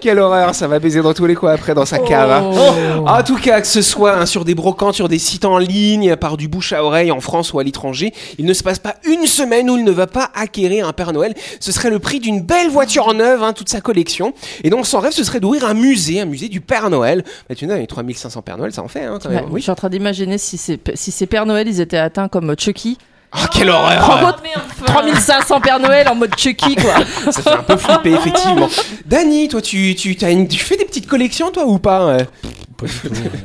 Quelle 0.02 0.20
horreur, 0.20 0.54
ça 0.54 0.68
va 0.68 0.80
baiser 0.80 1.02
dans 1.02 1.14
tous 1.14 1.26
les 1.26 1.34
coins 1.36 1.54
après 1.54 1.74
dans 1.74 1.86
sa 1.86 1.98
cave. 2.00 2.30
hein. 2.30 2.52
Oh. 2.54 3.08
En 3.08 3.24
tout 3.24 3.38
cas, 3.38 3.62
que 3.62 3.68
ce 3.68 3.82
soit 3.82 4.18
hein, 4.18 4.26
sur 4.26 4.44
des 4.44 4.54
brocantes, 4.54 4.94
sur 4.96 5.08
des 5.08 5.18
sites 5.18 5.46
en 5.46 5.58
ligne, 5.58 6.16
par 6.18 6.36
du 6.36 6.48
bouche 6.50 6.74
à 6.74 6.84
oreille 6.84 7.12
en 7.12 7.22
France 7.22 7.54
ou 7.54 7.60
à 7.60 7.64
l'étranger, 7.64 8.14
il 8.38 8.46
ne 8.46 8.54
se 8.54 8.64
passe 8.64 8.80
pas 8.80 8.96
une 9.06 9.26
semaine 9.28 9.70
où 9.70 9.78
il 9.78 9.84
ne 9.86 9.92
va 9.92 10.08
pas 10.08 10.30
acquérir 10.36 10.88
un 10.88 10.94
Père 10.94 11.14
Noël. 11.14 11.34
Ce 11.60 11.72
serait 11.72 11.90
le 11.90 12.00
prix 12.00 12.20
d'une 12.20 12.42
belle 12.42 12.70
voiture 12.70 13.14
neuve, 13.14 13.42
hein, 13.44 13.54
toute 13.54 13.70
sa 13.70 13.80
collection. 13.82 14.34
Et 14.64 14.70
donc 14.70 14.86
son 14.86 15.00
rêve, 15.00 15.14
ce 15.14 15.24
serait 15.24 15.40
d'ouvrir 15.40 15.66
un 15.66 15.74
musée, 15.74 16.20
un 16.20 16.26
musée 16.26 16.50
du 16.50 16.60
Père 16.62 16.90
Noël. 16.90 17.24
Bah, 17.50 17.56
tu 17.56 17.66
les 17.66 17.88
3500 17.88 18.42
Père 18.42 18.58
Noël, 18.58 18.74
ça 18.74 18.84
en 18.84 18.88
fait 18.90 19.06
hein, 19.06 19.20
quand 19.22 19.30
Ouais, 19.30 19.36
même. 19.36 19.46
Je 19.48 19.54
Oui. 19.54 19.62
suis 19.62 19.72
en 19.72 19.76
train 19.76 19.90
d'imaginer 19.90 20.38
si 20.38 20.58
ces, 20.58 20.80
si 20.96 21.12
ces 21.12 21.26
Père 21.28 21.46
Noël 21.46 21.68
ils 21.68 21.80
étaient 21.82 21.98
atteints 21.98 22.28
comme 22.28 22.54
Chucky. 22.60 22.98
Ah, 23.38 23.48
quelle 23.52 23.70
horreur 23.70 24.20
votre 24.22 24.42
3500 24.86 25.60
Père 25.62 25.80
Noël 25.80 26.08
en 26.10 26.16
mode 26.16 26.38
Chucky 26.38 26.76
quoi. 26.76 26.94
Ça 27.32 27.42
fait 27.42 27.50
un 27.50 27.64
peu 27.64 27.78
flipper, 27.78 28.14
effectivement. 28.14 28.70
Dany, 29.06 29.48
toi, 29.48 29.62
tu, 29.62 29.96
tu, 29.96 30.16
t'as 30.16 30.32
une- 30.32 30.48
tu 30.48 30.60
fais 30.64 30.78
des 30.78 30.86
petites 30.86 31.08
collections, 31.08 31.52
toi, 31.52 31.66
ou 31.66 31.80
pas 31.80 32.02
euh 32.02 32.20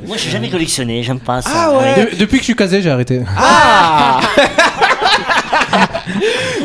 Moi, 0.07 0.17
j'ai 0.17 0.29
jamais 0.29 0.49
collectionné, 0.49 1.03
j'aime 1.03 1.19
pas 1.19 1.41
ça. 1.41 1.49
Ah 1.53 1.71
ouais 1.77 2.05
De- 2.11 2.15
depuis 2.17 2.37
que 2.37 2.43
je 2.43 2.45
suis 2.45 2.55
casé, 2.55 2.81
j'ai 2.81 2.91
arrêté. 2.91 3.21
Ah 3.37 4.19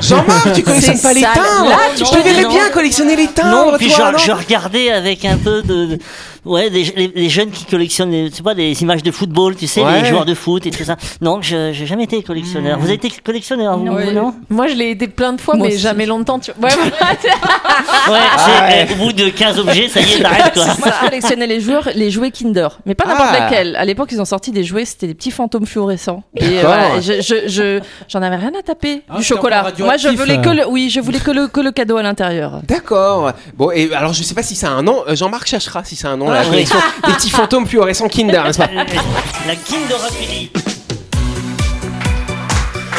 Jean-Marc, 0.08 0.52
tu 0.54 0.62
collectionnes 0.62 1.00
pas 1.00 1.12
les 1.12 1.20
sale. 1.22 1.34
timbres 1.34 1.68
Là, 1.70 1.76
Je 1.96 2.04
tu 2.04 2.10
te 2.10 2.16
verrais 2.22 2.46
bien 2.48 2.70
collectionner 2.70 3.16
les 3.16 3.26
timbres, 3.28 3.72
Non, 3.72 3.78
puis 3.78 3.88
toi, 3.88 4.06
je, 4.08 4.12
non 4.12 4.18
je 4.18 4.32
regardais 4.32 4.90
avec 4.90 5.24
un 5.24 5.36
peu 5.36 5.62
de. 5.62 5.86
de- 5.86 5.98
ouais, 6.44 6.70
des- 6.70 6.84
les, 6.96 7.12
les 7.14 7.28
jeunes 7.28 7.50
qui 7.50 7.64
collectionnent, 7.64 8.10
les, 8.12 8.30
tu 8.30 8.36
sais 8.36 8.42
pas, 8.42 8.54
des 8.54 8.80
images 8.82 9.02
de 9.02 9.10
football, 9.10 9.56
tu 9.56 9.66
sais, 9.66 9.82
Ouais. 9.82 10.02
les 10.02 10.08
joueurs 10.08 10.24
de 10.24 10.34
foot 10.34 10.64
et 10.66 10.70
tout 10.70 10.84
ça. 10.84 10.96
Non, 11.20 11.40
je 11.42 11.72
j'ai 11.72 11.86
jamais 11.86 12.04
été 12.04 12.22
collectionneur. 12.22 12.78
Vous 12.78 12.86
avez 12.86 12.94
été 12.94 13.10
collectionneur, 13.24 13.76
vous, 13.78 13.84
Non. 13.84 13.96
vous, 13.96 14.12
non 14.12 14.34
Moi, 14.50 14.68
je 14.68 14.74
l'ai 14.74 14.90
été 14.90 15.08
plein 15.08 15.32
de 15.32 15.40
fois, 15.40 15.56
Moi 15.56 15.66
mais 15.66 15.72
aussi. 15.74 15.82
jamais 15.82 16.06
longtemps. 16.06 16.38
Tu... 16.38 16.52
Ouais, 16.60 18.18
Ah 18.36 18.68
ouais. 18.68 18.86
au 18.92 18.94
bout 18.96 19.12
de 19.12 19.28
15 19.28 19.58
objets, 19.58 19.88
ça 19.88 20.00
y 20.00 20.12
est, 20.14 20.22
t'arrêtes 20.22 20.54
quoi. 20.54 20.64
Moi 20.66 20.74
je 21.00 21.06
collectionnais 21.06 21.46
les 21.46 21.60
joueurs, 21.60 21.88
les 21.94 22.10
jouets 22.10 22.30
Kinder, 22.30 22.68
mais 22.86 22.94
pas 22.94 23.06
n'importe 23.06 23.30
Ah. 23.32 23.44
lesquels. 23.48 23.76
À 23.76 23.84
l'époque 23.84 24.08
ils 24.12 24.20
ont 24.20 24.24
sorti 24.26 24.50
des 24.52 24.64
jouets, 24.64 24.84
c'était 24.84 25.06
des 25.08 25.14
petits 25.14 25.30
fantômes 25.30 25.66
fluorescents. 25.66 26.22
Et 26.36 26.44
euh, 26.58 26.62
voilà, 26.62 26.96
et 26.96 27.02
je, 27.02 27.20
je, 27.20 27.48
je- 27.48 27.80
j'en 28.08 28.22
avais 28.22 28.36
rien 28.36 28.52
à 28.58 28.62
taper 28.62 29.02
Ah, 29.08 29.16
du 29.18 29.24
chocolat. 29.24 29.60
encore 29.60 29.72
Moi 30.02 30.12
je 30.12 30.16
voulais 30.16 30.40
que 30.40 30.48
euh. 30.50 30.54
le, 30.54 30.68
oui 30.68 30.90
je 30.90 31.00
voulais 31.00 31.20
que 31.20 31.30
le 31.30 31.48
que 31.48 31.60
le 31.60 31.70
cadeau 31.72 31.96
à 31.96 32.02
l'intérieur. 32.02 32.60
D'accord. 32.64 33.32
Bon, 33.56 33.70
et 33.70 33.92
alors 33.94 34.12
je 34.12 34.22
sais 34.22 34.34
pas 34.34 34.42
si 34.42 34.54
ça 34.54 34.68
a 34.68 34.70
un 34.72 34.82
nom. 34.82 35.02
Euh, 35.08 35.16
Jean-Marc 35.16 35.46
cherchera 35.48 35.84
si 35.84 35.96
ça 35.96 36.08
a 36.08 36.10
un 36.12 36.16
nom, 36.16 36.28
la 36.28 36.40
Ah, 36.40 36.42
oui. 36.44 36.50
collection 36.50 36.78
des 37.06 37.12
petits 37.14 37.30
fantômes 37.30 37.66
fluorescents 37.66 38.08
Kinder, 38.08 38.42
n'est-ce 38.44 38.58
pas? 38.58 38.68
La 39.46 39.54
Kinder. 39.56 39.96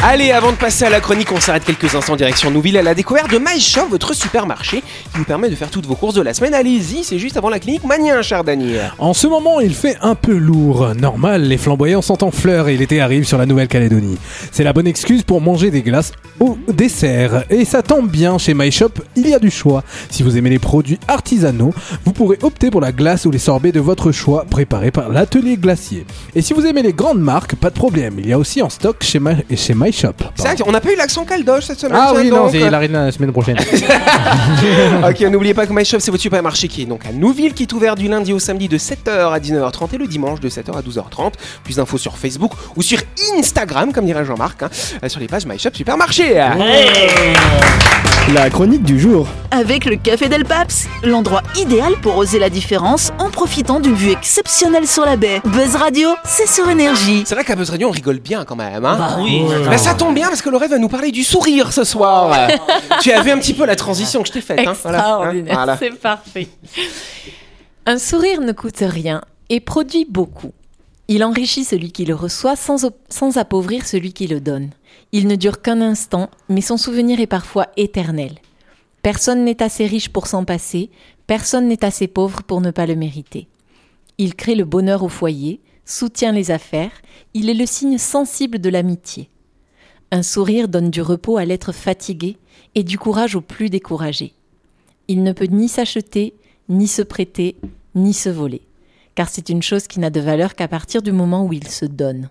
Allez, 0.04 0.32
avant 0.32 0.52
de 0.52 0.58
passer 0.58 0.86
à 0.86 0.90
la 0.90 1.02
chronique, 1.02 1.32
on 1.34 1.40
s'arrête 1.40 1.66
quelques 1.66 1.94
instants 1.96 2.16
direction 2.16 2.50
Nouville 2.52 2.78
à 2.78 2.82
la 2.84 2.94
découverte 2.94 3.30
de 3.32 3.40
MyShop, 3.40 3.88
votre 3.90 4.14
supermarché 4.14 4.82
qui 4.82 5.18
vous 5.18 5.24
permet 5.26 5.50
de 5.50 5.56
faire 5.56 5.70
toutes 5.70 5.86
vos 5.88 5.96
courses 5.96 6.14
de 6.14 6.22
la 6.22 6.34
semaine. 6.34 6.54
Allez-y, 6.54 7.04
c'est 7.04 7.18
juste 7.20 7.36
avant 7.36 7.50
la 7.50 7.60
clinique 7.60 7.84
Mania, 7.84 8.22
cher 8.22 8.44
Daniel. 8.44 8.94
En 9.00 9.14
ce 9.14 9.26
moment, 9.28 9.60
il 9.60 9.74
fait 9.74 9.98
un 10.02 10.14
peu 10.16 10.38
lourd. 10.38 10.94
Normal, 10.96 11.44
les 11.44 11.58
flamboyants 11.58 12.04
sont 12.04 12.24
en 12.24 12.32
fleurs 12.32 12.70
et 12.70 12.78
l'été 12.78 13.02
arrive 13.02 13.26
sur 13.26 13.38
la 13.40 13.46
Nouvelle-Calédonie. 13.48 14.18
C'est 14.52 14.64
la 14.64 14.72
bonne 14.72 14.88
excuse 14.88 15.24
pour 15.24 15.42
manger 15.42 15.72
des 15.72 15.82
glaces 15.82 16.14
au 16.40 16.58
dessert. 16.72 17.44
Et 17.50 17.66
ça 17.66 17.82
tombe 17.82 18.08
bien, 18.10 18.38
chez 18.38 18.54
MyShop, 18.54 18.92
il 19.16 19.28
y 19.28 19.34
a 19.34 19.40
du 19.40 19.50
choix. 19.52 19.84
Si 20.10 20.22
vous 20.24 20.38
aimez 20.38 20.52
les 20.52 20.60
produits 20.60 21.00
artisanaux, 21.08 21.74
vous 22.06 22.14
pourrez 22.14 22.38
opter 22.44 22.70
pour 22.70 22.82
la 22.82 22.92
glace 22.94 23.26
ou 23.26 23.32
les 23.32 23.40
sorbets 23.40 23.72
de 23.74 23.80
votre 23.82 24.12
choix 24.14 24.46
préparés 24.50 24.92
par 24.92 25.10
l'atelier 25.10 25.58
glacier. 25.58 26.06
Et 26.36 26.42
si 26.42 26.54
vous 26.54 26.66
aimez 26.66 26.84
les 26.84 26.94
grandes 26.94 27.20
marques, 27.20 27.56
pas 27.56 27.72
de 27.72 27.76
problème, 27.76 28.16
il 28.20 28.28
y 28.30 28.34
a 28.34 28.38
aussi 28.38 28.62
en 28.62 28.70
stock 28.70 28.98
chez, 29.04 29.20
My- 29.20 29.44
chez 29.56 29.74
C'est 30.36 30.44
vrai 30.48 30.56
qu'on 30.56 30.72
n'a 30.72 30.82
pas 30.82 30.92
eu 30.92 30.96
l'accent 30.96 31.24
caldoche 31.26 31.66
cette 31.66 31.80
semaine. 31.80 31.98
Ah 32.02 32.10
tiens 32.14 32.22
oui, 32.22 32.30
non, 32.30 32.50
c'est- 32.50 32.60
il 32.60 32.74
arrive 32.74 32.92
la 32.92 33.12
semaine 33.12 33.32
prochaine. 33.32 33.58
ok, 35.08 35.22
n'oubliez 35.32 35.54
pas 35.54 35.66
que 35.66 35.74
MyShop, 35.74 36.00
c'est 36.00 36.12
votre 36.12 36.22
supermarché 36.22 36.68
qui 36.68 36.84
est 36.84 36.86
donc 36.86 37.06
à 37.06 37.12
Nouville, 37.12 37.54
qui 37.54 37.64
est 37.64 37.74
ouvert 37.74 37.96
du 37.96 38.08
lundi 38.08 38.34
au 38.34 38.40
samedi 38.40 38.68
de 38.68 38.78
7h 38.78 39.32
à 39.34 39.40
19h30 39.40 39.96
et 39.96 39.98
le 39.98 40.08
dimanche 40.08 40.40
de 40.40 40.50
7h 40.50 40.76
à 40.78 40.82
12h30. 40.82 41.34
Plus 41.64 41.76
d'infos 41.78 41.98
sur 41.98 42.18
Facebook 42.18 42.52
ou 42.76 42.82
sur 42.82 43.00
Instagram, 43.38 43.92
comme 43.94 44.06
dirait 44.06 44.26
Jean-Marc, 44.26 44.64
hein, 44.64 44.70
euh, 45.04 45.10
sur 45.10 45.20
les 45.20 45.28
pages 45.28 45.46
MyShop 45.46 45.74
Supermarché. 45.74 46.36
La 48.34 48.50
chronique 48.50 48.84
du 48.84 49.00
jour. 49.00 49.26
Avec 49.52 49.86
le 49.86 49.96
Café 49.96 50.28
Del 50.28 50.44
Paps, 50.44 50.88
l'endroit 51.04 51.42
idéal 51.56 51.94
pour 52.02 52.18
oser 52.18 52.40
la 52.40 52.50
différence 52.50 53.14
en 53.20 53.30
profitant 53.30 53.80
d'une 53.80 53.94
vue 53.96 54.12
exceptionnelle 54.12 54.86
sur 54.86 55.06
la 55.06 55.16
baie. 55.16 55.40
Buzz 55.46 55.76
Radio, 55.78 56.10
c'est 56.26 56.48
sur 56.48 56.70
énergie. 56.70 57.24
C'est 57.26 57.36
vrai 57.36 57.46
qu'à 57.46 57.56
Buzz 57.56 57.70
Radio, 57.70 57.88
on 57.88 57.92
rigole 57.92 58.20
bien 58.20 58.44
quand 58.44 58.58
même. 58.58 58.84
Hein 58.84 58.96
Bah 59.00 59.18
oui. 59.22 59.44
Bah, 59.78 59.84
ça 59.84 59.94
tombe 59.94 60.16
bien 60.16 60.28
parce 60.30 60.42
que 60.42 60.50
Laurette 60.50 60.72
va 60.72 60.80
nous 60.80 60.90
parler 60.90 61.12
du 61.12 61.24
sourire 61.24 61.72
ce 61.72 61.84
soir. 61.84 62.50
tu 63.02 63.12
as 63.12 63.22
vu 63.22 63.30
un 63.30 63.38
petit 63.38 63.54
peu 63.54 63.64
la 63.64 63.76
transition 63.76 64.24
que 64.24 64.28
je 64.28 64.34
t'ai 64.34 64.42
faite. 64.42 64.68
Hein 64.68 64.74
Voilà, 64.82 65.18
hein, 65.18 65.44
voilà. 65.46 65.78
c'est 65.78 65.92
parfait. 65.92 66.48
Un 67.86 68.00
sourire 68.00 68.42
ne 68.42 68.54
coûte 68.54 68.80
rien 68.82 69.22
et 69.50 69.60
produit 69.60 70.08
beaucoup. 70.10 70.52
Il 71.08 71.24
enrichit 71.24 71.64
celui 71.64 71.92
qui 71.92 72.06
le 72.06 72.16
reçoit 72.16 72.56
sans, 72.56 72.90
sans 73.10 73.38
appauvrir 73.38 73.86
celui 73.86 74.14
qui 74.14 74.26
le 74.26 74.40
donne. 74.40 74.72
Il 75.12 75.28
ne 75.28 75.36
dure 75.36 75.62
qu'un 75.62 75.80
instant, 75.80 76.32
mais 76.50 76.62
son 76.62 76.78
souvenir 76.78 77.20
est 77.20 77.28
parfois 77.28 77.68
éternel. 77.78 78.32
Personne 79.04 79.46
n'est 79.46 79.62
assez 79.62 79.86
riche 79.86 80.10
pour 80.10 80.26
s'en 80.26 80.44
passer, 80.44 80.90
personne 81.28 81.68
n'est 81.68 81.86
assez 81.86 82.08
pauvre 82.08 82.42
pour 82.42 82.62
ne 82.62 82.72
pas 82.72 82.88
le 82.88 82.96
mériter. 82.96 83.48
Il 84.18 84.34
crée 84.34 84.56
le 84.56 84.66
bonheur 84.66 85.04
au 85.04 85.10
foyer, 85.10 85.62
soutient 85.86 86.32
les 86.32 86.50
affaires, 86.50 87.04
il 87.36 87.48
est 87.48 87.54
le 87.54 87.68
signe 87.68 88.00
sensible 88.00 88.58
de 88.58 88.70
l'amitié. 88.70 89.30
Un 90.10 90.24
sourire 90.24 90.70
donne 90.70 90.90
du 90.90 91.02
repos 91.02 91.36
à 91.36 91.44
l'être 91.44 91.74
fatigué 91.74 92.38
et 92.76 92.84
du 92.84 92.98
courage 92.98 93.36
au 93.36 93.42
plus 93.42 93.70
découragé. 93.70 94.34
Il 95.10 95.22
ne 95.22 95.34
peut 95.34 95.48
ni 95.48 95.68
s'acheter, 95.68 96.34
ni 96.70 96.88
se 96.88 97.02
prêter, 97.02 97.58
ni 97.94 98.14
se 98.14 98.30
voler, 98.30 98.62
car 99.16 99.28
c'est 99.28 99.50
une 99.50 99.62
chose 99.62 99.88
qui 99.88 100.00
n'a 100.00 100.10
de 100.10 100.22
valeur 100.22 100.56
qu'à 100.56 100.70
partir 100.70 101.02
du 101.02 101.12
moment 101.12 101.46
où 101.46 101.52
il 101.52 101.68
se 101.68 101.86
donne. 101.86 102.30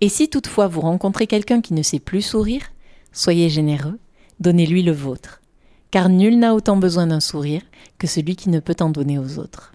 Et 0.00 0.08
si 0.08 0.30
toutefois 0.30 0.68
vous 0.68 0.80
rencontrez 0.80 1.26
quelqu'un 1.26 1.60
qui 1.60 1.74
ne 1.74 1.82
sait 1.82 1.98
plus 1.98 2.22
sourire, 2.22 2.64
soyez 3.12 3.50
généreux, 3.50 3.98
donnez-lui 4.40 4.82
le 4.82 4.92
vôtre, 4.92 5.42
car 5.90 6.08
nul 6.08 6.38
n'a 6.38 6.54
autant 6.54 6.78
besoin 6.78 7.08
d'un 7.08 7.20
sourire 7.20 7.62
que 7.98 8.06
celui 8.06 8.36
qui 8.36 8.48
ne 8.48 8.60
peut 8.60 8.76
en 8.80 8.88
donner 8.88 9.18
aux 9.18 9.38
autres. 9.38 9.74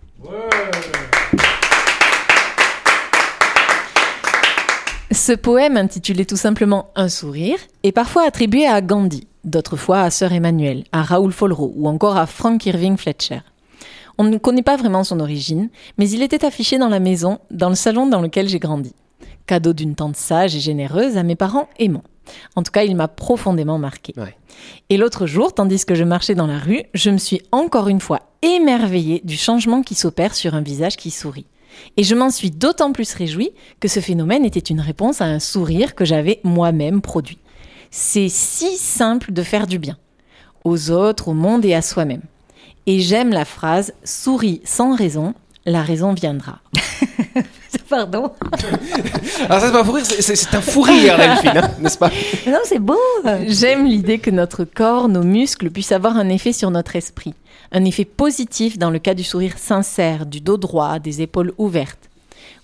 Ce 5.12 5.34
poème, 5.34 5.76
intitulé 5.76 6.26
tout 6.26 6.38
simplement 6.38 6.90
Un 6.96 7.10
sourire, 7.10 7.58
est 7.84 7.92
parfois 7.92 8.24
attribué 8.24 8.66
à 8.66 8.80
Gandhi, 8.80 9.28
d'autres 9.44 9.76
fois 9.76 10.04
à 10.04 10.10
Sœur 10.10 10.32
Emmanuel, 10.32 10.86
à 10.94 11.04
Raoul 11.04 11.34
Follereau 11.34 11.74
ou 11.76 11.90
encore 11.90 12.16
à 12.16 12.26
Frank 12.26 12.66
Irving 12.66 12.96
Fletcher. 12.96 13.42
On 14.18 14.24
ne 14.24 14.38
connaît 14.38 14.64
pas 14.64 14.78
vraiment 14.78 15.04
son 15.04 15.20
origine, 15.20 15.70
mais 15.98 16.10
il 16.10 16.22
était 16.22 16.46
affiché 16.46 16.78
dans 16.78 16.88
la 16.88 17.02
maison, 17.02 17.40
dans 17.52 17.68
le 17.68 17.76
salon 17.76 18.08
dans 18.08 18.22
lequel 18.22 18.48
j'ai 18.48 18.60
grandi. 18.60 18.94
Cadeau 19.48 19.74
d'une 19.74 19.96
tante 19.96 20.16
sage 20.16 20.56
et 20.56 20.62
généreuse 20.62 21.18
à 21.18 21.24
mes 21.24 21.36
parents 21.36 21.68
aimants. 21.78 22.06
En 22.56 22.64
tout 22.64 22.72
cas, 22.72 22.84
il 22.84 22.96
m'a 22.96 23.10
profondément 23.10 23.80
marqué. 23.80 24.14
Ouais. 24.16 24.38
Et 24.90 24.96
l'autre 24.96 25.26
jour, 25.26 25.54
tandis 25.54 25.84
que 25.84 25.96
je 25.96 26.06
marchais 26.06 26.36
dans 26.36 26.48
la 26.48 26.58
rue, 26.58 26.84
je 26.94 27.10
me 27.10 27.18
suis 27.18 27.42
encore 27.52 27.90
une 27.90 28.00
fois 28.00 28.22
émerveillée 28.44 29.22
du 29.26 29.36
changement 29.36 29.82
qui 29.82 29.96
s'opère 29.96 30.36
sur 30.36 30.56
un 30.56 30.62
visage 30.62 30.96
qui 30.96 31.12
sourit. 31.12 31.48
Et 31.98 32.04
je 32.04 32.16
m'en 32.16 32.30
suis 32.30 32.52
d'autant 32.52 32.92
plus 32.92 33.14
réjouie 33.14 33.52
que 33.80 33.88
ce 33.88 34.00
phénomène 34.00 34.46
était 34.46 34.60
une 34.60 34.80
réponse 34.80 35.22
à 35.22 35.26
un 35.26 35.40
sourire 35.40 35.96
que 35.96 36.06
j'avais 36.06 36.40
moi-même 36.44 37.02
produit. 37.02 37.40
C'est 37.90 38.30
si 38.30 38.78
simple 38.78 39.34
de 39.34 39.44
faire 39.44 39.68
du 39.68 39.80
bien, 39.80 39.98
aux 40.64 40.92
autres, 40.92 41.28
au 41.28 41.34
monde 41.34 41.66
et 41.66 41.74
à 41.74 41.82
soi-même. 41.82 42.24
Et 42.86 43.00
j'aime 43.00 43.30
la 43.30 43.46
phrase 43.46 43.94
souris 44.04 44.62
sans 44.64 44.96
raison, 44.96 45.34
la 45.66 45.84
raison 45.84 46.14
viendra. 46.14 46.60
Pardon 47.90 48.32
Alors 49.50 49.60
ça, 49.62 49.68
c'est 49.68 49.72
pas 49.72 49.82
un 49.82 49.84
fou 49.84 49.92
rire, 49.94 50.06
c'est- 50.06 50.22
c'est 50.22 50.36
c'est 50.36 50.56
un 50.56 50.62
fou 50.62 50.82
rire, 50.82 51.18
Delphine, 51.18 51.58
hein, 51.58 51.72
n'est-ce 51.80 51.98
pas? 51.98 52.10
Non, 52.48 52.60
c'est 52.66 52.80
beau. 52.80 52.98
J'aime 53.48 53.86
l'idée 53.86 54.20
que 54.20 54.32
notre 54.32 54.64
corps, 54.66 55.08
nos 55.10 55.24
muscles 55.24 55.70
puissent 55.70 55.92
avoir 55.92 56.18
un 56.18 56.30
effet 56.30 56.54
sur 56.54 56.72
notre 56.72 56.96
esprit. 56.96 57.34
Un 57.72 57.86
effet 57.86 58.06
positif 58.06 58.78
dans 58.78 58.90
le 58.90 59.00
cas 59.00 59.14
du 59.14 59.24
sourire 59.24 59.58
sincère, 59.58 60.26
du 60.26 60.42
dos 60.42 60.58
droit, 60.58 61.00
des 61.00 61.22
épaules 61.22 61.54
ouvertes. 61.58 62.10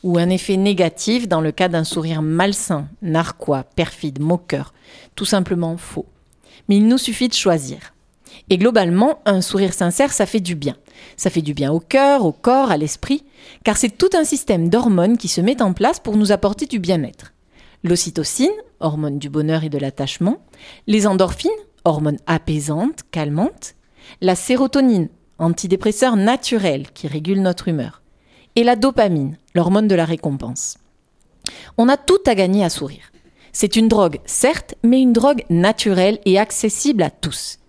Ou 0.03 0.17
un 0.17 0.29
effet 0.29 0.57
négatif 0.57 1.27
dans 1.27 1.41
le 1.41 1.51
cas 1.51 1.69
d'un 1.69 1.83
sourire 1.83 2.21
malsain, 2.21 2.87
narquois, 3.01 3.63
perfide, 3.75 4.19
moqueur, 4.21 4.73
tout 5.15 5.25
simplement 5.25 5.77
faux. 5.77 6.05
Mais 6.69 6.77
il 6.77 6.87
nous 6.87 6.97
suffit 6.97 7.29
de 7.29 7.33
choisir. 7.33 7.77
Et 8.49 8.57
globalement, 8.57 9.19
un 9.25 9.41
sourire 9.41 9.73
sincère, 9.73 10.13
ça 10.13 10.25
fait 10.25 10.39
du 10.39 10.55
bien. 10.55 10.75
Ça 11.15 11.29
fait 11.29 11.41
du 11.41 11.53
bien 11.53 11.71
au 11.71 11.79
cœur, 11.79 12.25
au 12.25 12.31
corps, 12.31 12.71
à 12.71 12.77
l'esprit, 12.77 13.23
car 13.63 13.77
c'est 13.77 13.97
tout 13.97 14.09
un 14.13 14.23
système 14.23 14.69
d'hormones 14.69 15.17
qui 15.17 15.27
se 15.27 15.41
met 15.41 15.61
en 15.61 15.73
place 15.73 15.99
pour 15.99 16.17
nous 16.17 16.31
apporter 16.31 16.65
du 16.65 16.79
bien-être. 16.79 17.33
L'ocytocine, 17.83 18.51
hormone 18.79 19.19
du 19.19 19.29
bonheur 19.29 19.63
et 19.63 19.69
de 19.69 19.77
l'attachement, 19.77 20.37
les 20.87 21.07
endorphines, 21.07 21.51
hormones 21.85 22.19
apaisantes, 22.25 23.01
calmantes, 23.11 23.75
la 24.21 24.35
sérotonine, 24.35 25.09
antidépresseur 25.39 26.15
naturel 26.15 26.87
qui 26.93 27.07
régule 27.07 27.41
notre 27.41 27.67
humeur, 27.67 28.01
et 28.55 28.63
la 28.63 28.75
dopamine, 28.75 29.37
l'hormone 29.53 29.87
de 29.87 29.95
la 29.95 30.05
récompense. 30.05 30.77
On 31.77 31.89
a 31.89 31.97
tout 31.97 32.19
à 32.25 32.35
gagner 32.35 32.63
à 32.63 32.69
sourire. 32.69 33.11
C'est 33.53 33.75
une 33.75 33.87
drogue, 33.87 34.19
certes, 34.25 34.75
mais 34.83 35.01
une 35.01 35.13
drogue 35.13 35.43
naturelle 35.49 36.19
et 36.25 36.37
accessible 36.37 37.03
à 37.03 37.09
tous. 37.09 37.59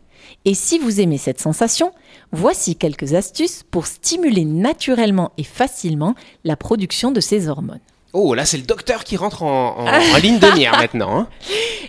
Et 0.44 0.55
si 0.55 0.79
vous 0.79 1.01
aimez 1.01 1.18
cette 1.18 1.40
sensation, 1.40 1.92
voici 2.33 2.77
quelques 2.77 3.14
astuces 3.14 3.64
pour 3.70 3.87
stimuler 3.87 4.44
naturellement 4.44 5.33
et 5.37 5.44
facilement 5.44 6.14
la 6.44 6.57
production 6.57 7.11
de 7.11 7.20
ces 7.20 7.48
hormones. 7.48 7.81
Oh, 8.14 8.33
là, 8.35 8.46
c'est 8.46 8.57
le 8.57 8.62
docteur 8.62 9.05
qui 9.05 9.16
rentre 9.18 9.42
en, 9.42 9.77
en- 9.79 9.87
en 9.87 10.16
ligne 10.22 10.38
de 10.38 10.51
mire 10.57 10.72
maintenant. 10.79 11.18
hein. 11.18 11.29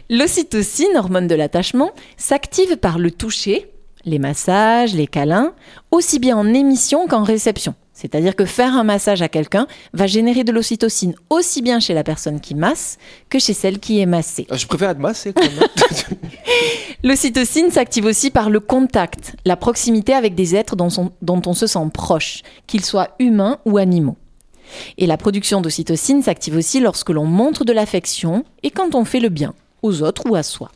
L'ocytocine, 0.09 0.97
hormone 0.97 1.27
de 1.27 1.35
l'attachement, 1.35 1.91
s'active 2.17 2.75
par 2.77 2.97
le 2.99 3.11
toucher, 3.11 3.71
les 4.05 4.19
massages, 4.19 4.93
les 4.93 5.07
câlins, 5.07 5.53
aussi 5.91 6.19
bien 6.19 6.35
en 6.37 6.53
émission 6.53 7.07
qu'en 7.07 7.23
réception. 7.23 7.75
C'est-à-dire 8.01 8.33
que 8.35 8.45
faire 8.45 8.75
un 8.77 8.85
massage 8.85 9.21
à 9.21 9.27
quelqu'un 9.27 9.67
va 9.93 10.07
générer 10.07 10.45
de 10.45 10.53
l'ocytocine 10.53 11.15
aussi 11.29 11.61
bien 11.61 11.81
chez 11.81 11.93
la 11.93 12.03
personne 12.05 12.39
qui 12.39 12.55
masse 12.55 12.97
que 13.29 13.39
chez 13.39 13.53
celle 13.53 13.77
qui 13.79 13.99
est 13.99 14.05
massée. 14.05 14.47
Euh, 14.51 14.55
Je 14.57 14.67
préfère 14.67 14.91
être 14.91 14.99
massé 14.99 15.33
quand 15.33 15.41
même. 15.43 15.59
L'ocytocine 17.03 17.71
s'active 17.71 18.05
aussi 18.05 18.29
par 18.31 18.49
le 18.49 18.59
contact, 18.61 19.35
la 19.45 19.55
proximité 19.57 20.13
avec 20.13 20.33
des 20.35 20.55
êtres 20.55 20.75
dont, 20.75 20.89
son- 20.89 21.11
dont 21.21 21.41
on 21.45 21.53
se 21.53 21.67
sent 21.67 21.79
proche, 21.93 22.41
qu'ils 22.67 22.85
soient 22.85 23.09
humains 23.19 23.59
ou 23.65 23.77
animaux. 23.77 24.17
Et 24.97 25.05
la 25.07 25.17
production 25.17 25.61
d'ocytocine 25.61 26.21
s'active 26.21 26.55
aussi 26.55 26.79
lorsque 26.79 27.09
l'on 27.09 27.25
montre 27.25 27.65
de 27.65 27.73
l'affection 27.73 28.45
et 28.63 28.69
quand 28.71 28.95
on 28.95 29.03
fait 29.03 29.19
le 29.19 29.29
bien, 29.29 29.53
aux 29.81 30.03
autres 30.03 30.23
ou 30.29 30.35
à 30.35 30.43
soi. 30.43 30.71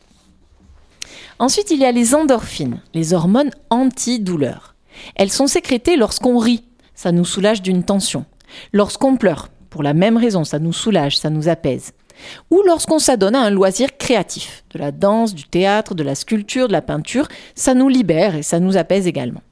Ensuite, 1.38 1.70
il 1.70 1.78
y 1.80 1.84
a 1.84 1.92
les 1.92 2.14
endorphines, 2.14 2.80
les 2.92 3.12
hormones 3.14 3.50
antidouleurs. 3.70 4.74
Elles 5.16 5.32
sont 5.32 5.46
sécrétées 5.46 5.96
lorsqu'on 5.96 6.38
rit, 6.38 6.64
ça 7.04 7.12
nous 7.12 7.26
soulage 7.26 7.60
d'une 7.60 7.84
tension. 7.84 8.24
Lorsqu'on 8.72 9.18
pleure, 9.18 9.50
pour 9.68 9.82
la 9.82 9.92
même 9.92 10.16
raison, 10.16 10.42
ça 10.42 10.58
nous 10.58 10.72
soulage, 10.72 11.18
ça 11.18 11.28
nous 11.28 11.50
apaise. 11.50 11.92
Ou 12.50 12.62
lorsqu'on 12.62 12.98
s'adonne 12.98 13.34
à 13.34 13.42
un 13.42 13.50
loisir 13.50 13.98
créatif, 13.98 14.64
de 14.70 14.78
la 14.78 14.90
danse, 14.90 15.34
du 15.34 15.44
théâtre, 15.44 15.94
de 15.94 16.02
la 16.02 16.14
sculpture, 16.14 16.66
de 16.66 16.72
la 16.72 16.80
peinture, 16.80 17.28
ça 17.54 17.74
nous 17.74 17.90
libère 17.90 18.36
et 18.36 18.42
ça 18.42 18.58
nous 18.58 18.78
apaise 18.78 19.06
également. 19.06 19.42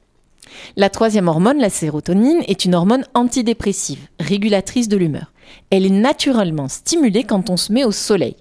La 0.77 0.89
troisième 0.89 1.27
hormone, 1.27 1.59
la 1.59 1.69
sérotonine, 1.69 2.41
est 2.47 2.65
une 2.65 2.73
hormone 2.73 3.05
antidépressive, 3.13 4.07
régulatrice 4.19 4.87
de 4.87 4.97
l'humeur. 4.97 5.31
Elle 5.69 5.85
est 5.85 5.91
naturellement 5.91 6.69
stimulée 6.69 7.23
quand 7.23 7.51
on 7.51 7.57
se 7.57 7.71
met 7.71 7.85
au 7.85 7.91
soleil, 7.91 8.35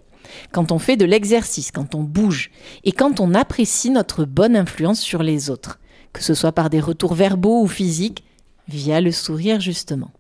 quand 0.53 0.73
on 0.73 0.79
fait 0.79 0.97
de 0.97 1.05
l'exercice, 1.05 1.71
quand 1.71 1.95
on 1.95 2.03
bouge 2.03 2.51
et 2.85 2.93
quand 2.93 3.21
on 3.21 3.35
apprécie 3.35 3.91
notre 3.91 4.25
bonne 4.25 4.57
influence 4.57 5.01
sur 5.01 5.23
les 5.23 5.51
autres, 5.51 5.81
que 6.15 6.23
ce 6.23 6.33
soit 6.33 6.53
par 6.53 6.71
des 6.71 6.81
retours 6.81 7.13
verbaux 7.13 7.61
ou 7.61 7.69
physiques, 7.69 8.25
via 8.73 9.01
le 9.01 9.13
sourire 9.13 9.61
justement. 9.61 10.11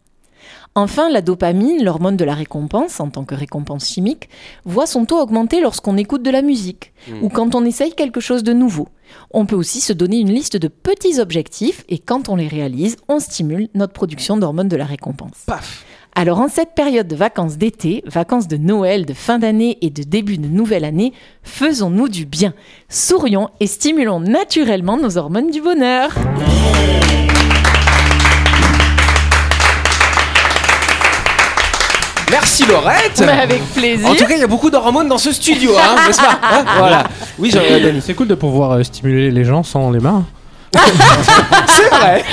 Enfin, 0.74 1.10
la 1.10 1.20
dopamine, 1.20 1.84
l'hormone 1.84 2.16
de 2.16 2.24
la 2.24 2.34
récompense 2.34 2.98
en 2.98 3.10
tant 3.10 3.24
que 3.24 3.34
récompense 3.34 3.88
chimique, 3.88 4.30
voit 4.64 4.86
son 4.86 5.04
taux 5.04 5.20
augmenter 5.20 5.60
lorsqu'on 5.60 5.98
écoute 5.98 6.22
de 6.22 6.30
la 6.30 6.40
musique 6.40 6.92
ou 7.20 7.28
quand 7.28 7.54
on 7.54 7.64
essaye 7.64 7.94
quelque 7.94 8.20
chose 8.20 8.42
de 8.42 8.54
nouveau. 8.54 8.88
On 9.32 9.44
peut 9.44 9.56
aussi 9.56 9.80
se 9.80 9.92
donner 9.92 10.18
une 10.18 10.32
liste 10.32 10.56
de 10.56 10.68
petits 10.68 11.20
objectifs 11.20 11.84
et 11.90 11.98
quand 11.98 12.30
on 12.30 12.36
les 12.36 12.48
réalise, 12.48 12.96
on 13.08 13.18
stimule 13.18 13.68
notre 13.74 13.92
production 13.92 14.38
d'hormones 14.38 14.68
de 14.68 14.76
la 14.76 14.86
récompense. 14.86 15.44
Paf 15.46 15.84
Alors 16.14 16.40
en 16.40 16.48
cette 16.48 16.74
période 16.74 17.08
de 17.08 17.16
vacances 17.16 17.58
d'été, 17.58 18.02
vacances 18.06 18.48
de 18.48 18.56
Noël, 18.56 19.04
de 19.04 19.12
fin 19.12 19.38
d'année 19.38 19.76
et 19.82 19.90
de 19.90 20.02
début 20.02 20.38
de 20.38 20.48
nouvelle 20.48 20.86
année, 20.86 21.12
faisons-nous 21.42 22.08
du 22.08 22.24
bien, 22.24 22.54
sourions 22.88 23.50
et 23.60 23.66
stimulons 23.66 24.20
naturellement 24.20 24.96
nos 24.96 25.18
hormones 25.18 25.50
du 25.50 25.60
bonheur. 25.60 26.12
Merci 32.32 32.64
Laurette 32.66 33.20
Mais 33.24 33.32
avec 33.32 33.62
plaisir. 33.74 34.08
En 34.08 34.14
tout 34.14 34.24
cas, 34.24 34.34
il 34.34 34.40
y 34.40 34.44
a 34.44 34.46
beaucoup 34.48 34.70
d'hormones 34.70 35.08
dans 35.08 35.18
ce 35.18 35.32
studio, 35.32 35.72
hein, 35.78 35.96
n'est-ce 36.06 36.20
pas 36.20 36.38
Hein? 36.42 36.64
Voilà. 36.78 37.04
Oui, 37.38 37.50
j'en- 37.52 37.60
euh. 37.60 38.00
C'est 38.04 38.14
cool 38.14 38.28
de 38.28 38.34
pouvoir 38.34 38.72
euh, 38.72 38.82
stimuler 38.82 39.30
les 39.30 39.44
gens 39.44 39.62
sans 39.62 39.90
les 39.90 40.00
mains. 40.00 40.24
C'est 41.68 41.88
vrai 41.90 42.24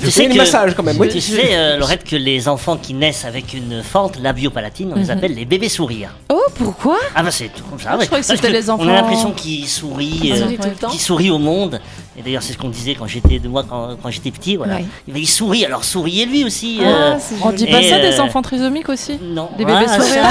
Tu 0.00 0.06
C'est 0.06 0.10
sais 0.10 0.28
que, 0.28 0.36
massage 0.36 0.74
quand 0.74 0.82
même. 0.82 0.96
Oui. 0.98 1.08
tu 1.10 1.20
sais, 1.20 1.50
euh, 1.52 1.76
Laurette, 1.76 2.02
que 2.04 2.16
les 2.16 2.48
enfants 2.48 2.78
qui 2.78 2.94
naissent 2.94 3.26
avec 3.26 3.52
une 3.52 3.82
fente 3.82 4.18
labiopalatine, 4.18 4.90
on 4.94 4.96
les 4.98 5.04
Mhm. 5.04 5.10
appelle 5.10 5.34
les 5.34 5.44
bébés 5.44 5.68
sourires. 5.68 6.10
Oh, 6.32 6.40
pourquoi? 6.54 6.96
Ah 7.14 7.22
bah 7.22 7.30
c'est 7.30 7.50
tout 7.54 7.62
comme 7.68 7.78
ça. 7.78 7.90
Ah, 7.90 7.94
je 7.96 7.98
ouais. 8.00 8.06
croyais 8.06 8.22
que 8.22 8.28
Parce 8.28 8.40
c'était 8.40 8.52
les 8.52 8.70
On 8.70 8.74
enfants- 8.74 8.88
a 8.88 8.92
l'impression 8.92 9.32
qu'ils 9.32 9.68
sourient, 9.68 10.20
Ils 10.24 10.32
euh, 10.32 10.36
sourient 10.42 10.56
tout 10.58 10.68
le 10.68 10.74
temps 10.74 10.88
qu'ils 10.88 11.00
sourient 11.00 11.30
au 11.30 11.38
monde. 11.38 11.78
Et 12.16 12.22
d'ailleurs, 12.22 12.42
c'est 12.42 12.52
ce 12.52 12.58
qu'on 12.58 12.68
disait 12.68 12.94
quand 12.94 13.06
j'étais 13.08 13.40
de 13.40 13.48
moi 13.48 13.64
quand, 13.68 13.96
quand 14.00 14.10
j'étais 14.10 14.30
petit. 14.30 14.56
Voilà. 14.56 14.76
Ouais. 14.76 14.84
Il, 15.08 15.16
il 15.16 15.26
sourit. 15.26 15.64
Alors 15.64 15.82
souriez 15.84 16.26
lui 16.26 16.44
aussi. 16.44 16.78
Ah, 16.80 16.84
euh, 16.86 17.18
On 17.42 17.50
dit 17.50 17.66
pas 17.66 17.82
ça 17.82 17.96
euh, 17.96 18.10
des 18.10 18.20
enfants 18.20 18.40
trisomiques 18.42 18.88
aussi 18.88 19.18
non. 19.20 19.48
Des 19.58 19.64
bébés 19.64 19.84
Voilà, 19.86 20.00
sourires 20.00 20.22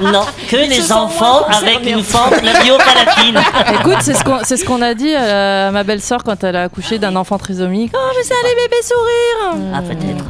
Non, 0.02 0.24
que 0.48 0.56
se 0.56 0.70
les 0.70 0.92
enfants 0.92 1.44
avec 1.44 1.86
une 1.86 2.02
fente 2.02 2.42
labiopalatine. 2.42 3.38
Écoute, 3.80 3.98
c'est 4.00 4.14
ce 4.14 4.24
qu'on 4.24 4.38
c'est 4.42 4.56
ce 4.56 4.64
qu'on 4.64 4.80
a 4.80 4.94
dit 4.94 5.14
à, 5.14 5.70
ma 5.72 5.84
belle-sœur 5.84 6.24
quand 6.24 6.42
elle 6.42 6.56
a 6.56 6.62
accouché 6.64 6.98
d'un 6.98 7.14
enfant 7.16 7.36
trisomique. 7.36 7.92
Oh, 7.94 7.98
mais 8.16 8.22
c'est 8.22 8.34
les 8.42 8.54
bébés 8.62 8.82
sourires 8.82 9.72
Ah 9.74 9.82
peut-être. 9.82 10.24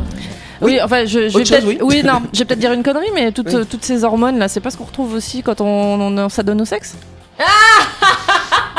Oui, 0.60 0.80
enfin, 0.82 1.04
je, 1.04 1.28
je 1.28 1.38
vais 1.38 1.44
chose, 1.44 1.60
peut-être. 1.60 1.82
oui. 1.82 2.02
non, 2.04 2.20
je 2.32 2.40
vais 2.40 2.44
peut-être 2.46 2.58
dire 2.58 2.72
une 2.72 2.82
connerie, 2.82 3.10
mais 3.14 3.30
toutes, 3.32 3.52
Oui. 3.52 3.64
toutes 3.70 3.84
ces 3.84 4.02
hormones 4.02 4.38
là, 4.38 4.48
c'est 4.48 4.60
pas 4.60 4.70
ce 4.70 4.76
qu'on 4.76 4.84
retrouve 4.84 5.14
aussi 5.14 5.42
quand 5.42 5.60
on, 5.60 5.66
on, 6.00 6.18
on 6.18 6.28
s'adonne 6.28 6.60
au 6.60 6.64
sexe? 6.64 6.94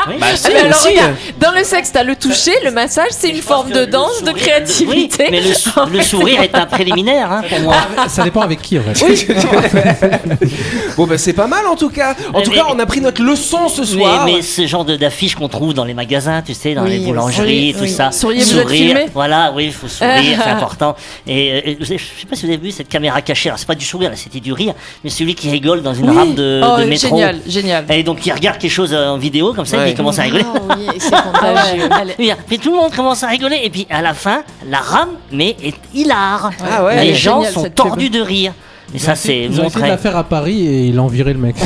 Oui. 0.08 0.14
Bah, 0.20 0.26
Ah, 0.32 0.36
si, 0.36 0.48
mais 0.52 0.60
alors, 0.60 0.74
si. 0.76 0.88
regarde, 0.88 1.14
dans 1.40 1.52
le 1.52 1.64
sexe, 1.64 1.92
t'as 1.92 2.02
le 2.02 2.16
toucher, 2.16 2.52
le 2.64 2.70
massage, 2.70 3.08
c'est 3.10 3.28
une 3.30 3.42
forme 3.42 3.70
de 3.70 3.84
danse, 3.84 4.22
de 4.22 4.32
créativité. 4.32 5.24
Oui, 5.24 5.28
mais 5.30 5.40
le, 5.40 5.54
sou- 5.54 5.70
le 5.92 6.02
sourire 6.12 6.42
est 6.42 6.54
un 6.54 6.66
préliminaire 6.66 7.30
hein, 7.32 7.42
pour 7.48 7.60
moi. 7.60 7.74
Ça 8.08 8.22
dépend 8.24 8.40
avec 8.42 8.60
qui 8.62 8.78
en 8.78 8.82
fait. 8.82 9.04
Oui. 9.06 9.26
bon, 10.96 11.06
bah, 11.06 11.18
c'est 11.18 11.32
pas 11.32 11.46
mal 11.46 11.66
en 11.66 11.76
tout 11.76 11.90
cas. 11.90 12.14
En 12.32 12.38
Mais- 12.38 12.44
tout 12.44 12.50
mais- 12.50 12.56
cas, 12.56 12.66
on 12.72 12.78
a 12.78 12.86
pris 12.86 13.00
notre 13.00 13.22
leçon 13.22 13.68
ce 13.68 13.80
Mais, 13.82 13.86
soir. 13.86 14.24
mais 14.24 14.42
ce 14.42 14.66
genre 14.66 14.84
de- 14.84 14.96
d'affiches 14.96 15.34
qu'on 15.34 15.48
trouve 15.48 15.74
dans 15.74 15.84
les 15.84 15.94
magasins, 15.94 16.42
tu 16.42 16.54
sais, 16.54 16.74
dans 16.74 16.84
Oui, 16.84 16.90
les 16.90 16.98
boulangeries, 16.98 17.74
oui, 17.74 17.76
tout 17.78 17.86
ça. 17.94 18.12
Souriez, 18.12 18.42
vous 18.42 18.58
êtes 18.58 18.62
Sourire, 18.66 18.98
Voilà, 19.14 19.52
oui, 19.54 19.66
il 19.66 19.72
faut 19.72 19.88
sourire, 19.88 20.40
c'est 20.44 20.50
important. 20.50 20.96
Et 21.26 21.52
euh, 21.52 21.74
vous 21.80 21.86
avez- 21.86 21.98
je 21.98 22.20
sais 22.20 22.26
pas 22.28 22.36
si 22.36 22.46
vous 22.46 22.52
avez 22.52 22.60
vu 22.62 22.70
cette 22.70 22.88
caméra 22.88 23.20
cachée. 23.22 23.48
Alors 23.48 23.58
c'est 23.58 23.66
pas 23.68 23.74
du 23.74 23.84
sourire, 23.84 24.10
là, 24.10 24.16
c'était 24.16 24.40
du 24.40 24.52
rire, 24.52 24.74
mais 25.04 25.10
celui 25.10 25.34
qui 25.34 25.50
rigole 25.50 25.82
dans 25.82 25.94
une 25.94 26.10
Oui. 26.10 26.16
rame 26.16 26.34
de, 26.34 26.60
oh, 26.64 26.78
de 26.80 26.84
métro. 26.84 27.08
génial, 27.16 27.38
génial. 27.46 27.84
Et 27.90 28.02
donc 28.02 28.24
il 28.26 28.32
regarde 28.32 28.58
quelque 28.58 28.70
chose 28.72 28.94
en 28.94 29.18
vidéo 29.18 29.52
comme 29.54 29.66
ça, 29.66 29.76
et 29.76 29.80
Ouais. 29.80 29.94
Commence 29.96 30.18
à 30.18 30.22
rigoler. 30.22 30.44
Ah 30.68 30.74
oui, 30.78 30.98
c'est 30.98 31.10
contagieux. 31.10 31.88
Oui, 32.18 32.32
Puis 32.46 32.58
tout 32.58 32.70
le 32.70 32.76
monde 32.76 32.94
commence 32.94 33.22
à 33.22 33.28
rigoler, 33.28 33.60
et 33.62 33.70
puis 33.70 33.86
à 33.90 34.02
la 34.02 34.14
fin, 34.14 34.42
la 34.68 34.78
rame, 34.78 35.10
mais 35.32 35.56
est 35.62 35.74
hilar. 35.94 36.50
Ah 36.64 36.84
ouais. 36.84 37.04
Les 37.04 37.14
gens 37.14 37.42
sont 37.44 37.68
tordus 37.70 38.10
de 38.10 38.20
rire. 38.20 38.52
Et 38.94 38.98
ça, 38.98 39.14
c'est 39.14 39.44
Ils 39.44 39.60
ont 39.60 39.64
essayé 39.64 39.84
de 39.84 39.88
la 39.90 39.98
faire 39.98 40.16
à 40.16 40.24
Paris 40.24 40.66
et 40.66 40.86
il 40.86 40.98
a 40.98 41.06
viré 41.08 41.32
le 41.32 41.38
mec. 41.40 41.56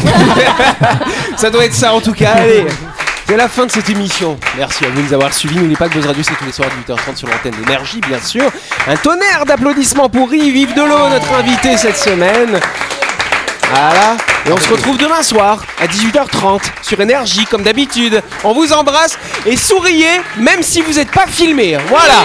Ça 1.36 1.50
doit 1.50 1.64
être 1.64 1.74
ça 1.74 1.92
en 1.92 2.00
tout 2.00 2.12
cas. 2.14 2.32
Allez. 2.32 2.64
C'est 3.26 3.36
la 3.36 3.48
fin 3.48 3.64
de 3.64 3.70
cette 3.70 3.88
émission. 3.88 4.36
Merci 4.56 4.84
à 4.84 4.88
vous 4.88 5.00
de 5.00 5.06
nous 5.06 5.14
avoir 5.14 5.32
suivis. 5.32 5.54
N'oubliez 5.54 5.76
pas 5.76 5.88
que 5.88 5.94
Buzz 5.94 6.04
Radio, 6.04 6.20
c'est 6.20 6.34
tous 6.34 6.46
les 6.46 6.50
soirs 6.50 6.68
à 6.68 6.92
8h30 6.92 7.14
sur 7.14 7.28
l'antenne 7.28 7.54
d'énergie, 7.62 8.00
bien 8.00 8.18
sûr. 8.18 8.42
Un 8.88 8.96
tonnerre 8.96 9.44
d'applaudissements 9.46 10.08
pour 10.08 10.34
Yves 10.34 10.56
Yves 10.56 10.74
Delot, 10.74 11.08
notre 11.10 11.32
invité 11.34 11.76
cette 11.76 11.96
semaine. 11.96 12.58
Voilà. 13.72 14.16
Et 14.50 14.52
on 14.52 14.56
se 14.56 14.68
retrouve 14.68 14.98
demain 14.98 15.22
soir 15.22 15.62
à 15.78 15.86
18h30 15.86 16.60
sur 16.82 17.00
Énergie, 17.00 17.44
comme 17.44 17.62
d'habitude. 17.62 18.20
On 18.42 18.52
vous 18.52 18.72
embrasse 18.72 19.16
et 19.46 19.56
souriez, 19.56 20.20
même 20.38 20.64
si 20.64 20.80
vous 20.80 20.94
n'êtes 20.94 21.12
pas 21.12 21.28
filmé. 21.28 21.78
Voilà. 21.86 22.24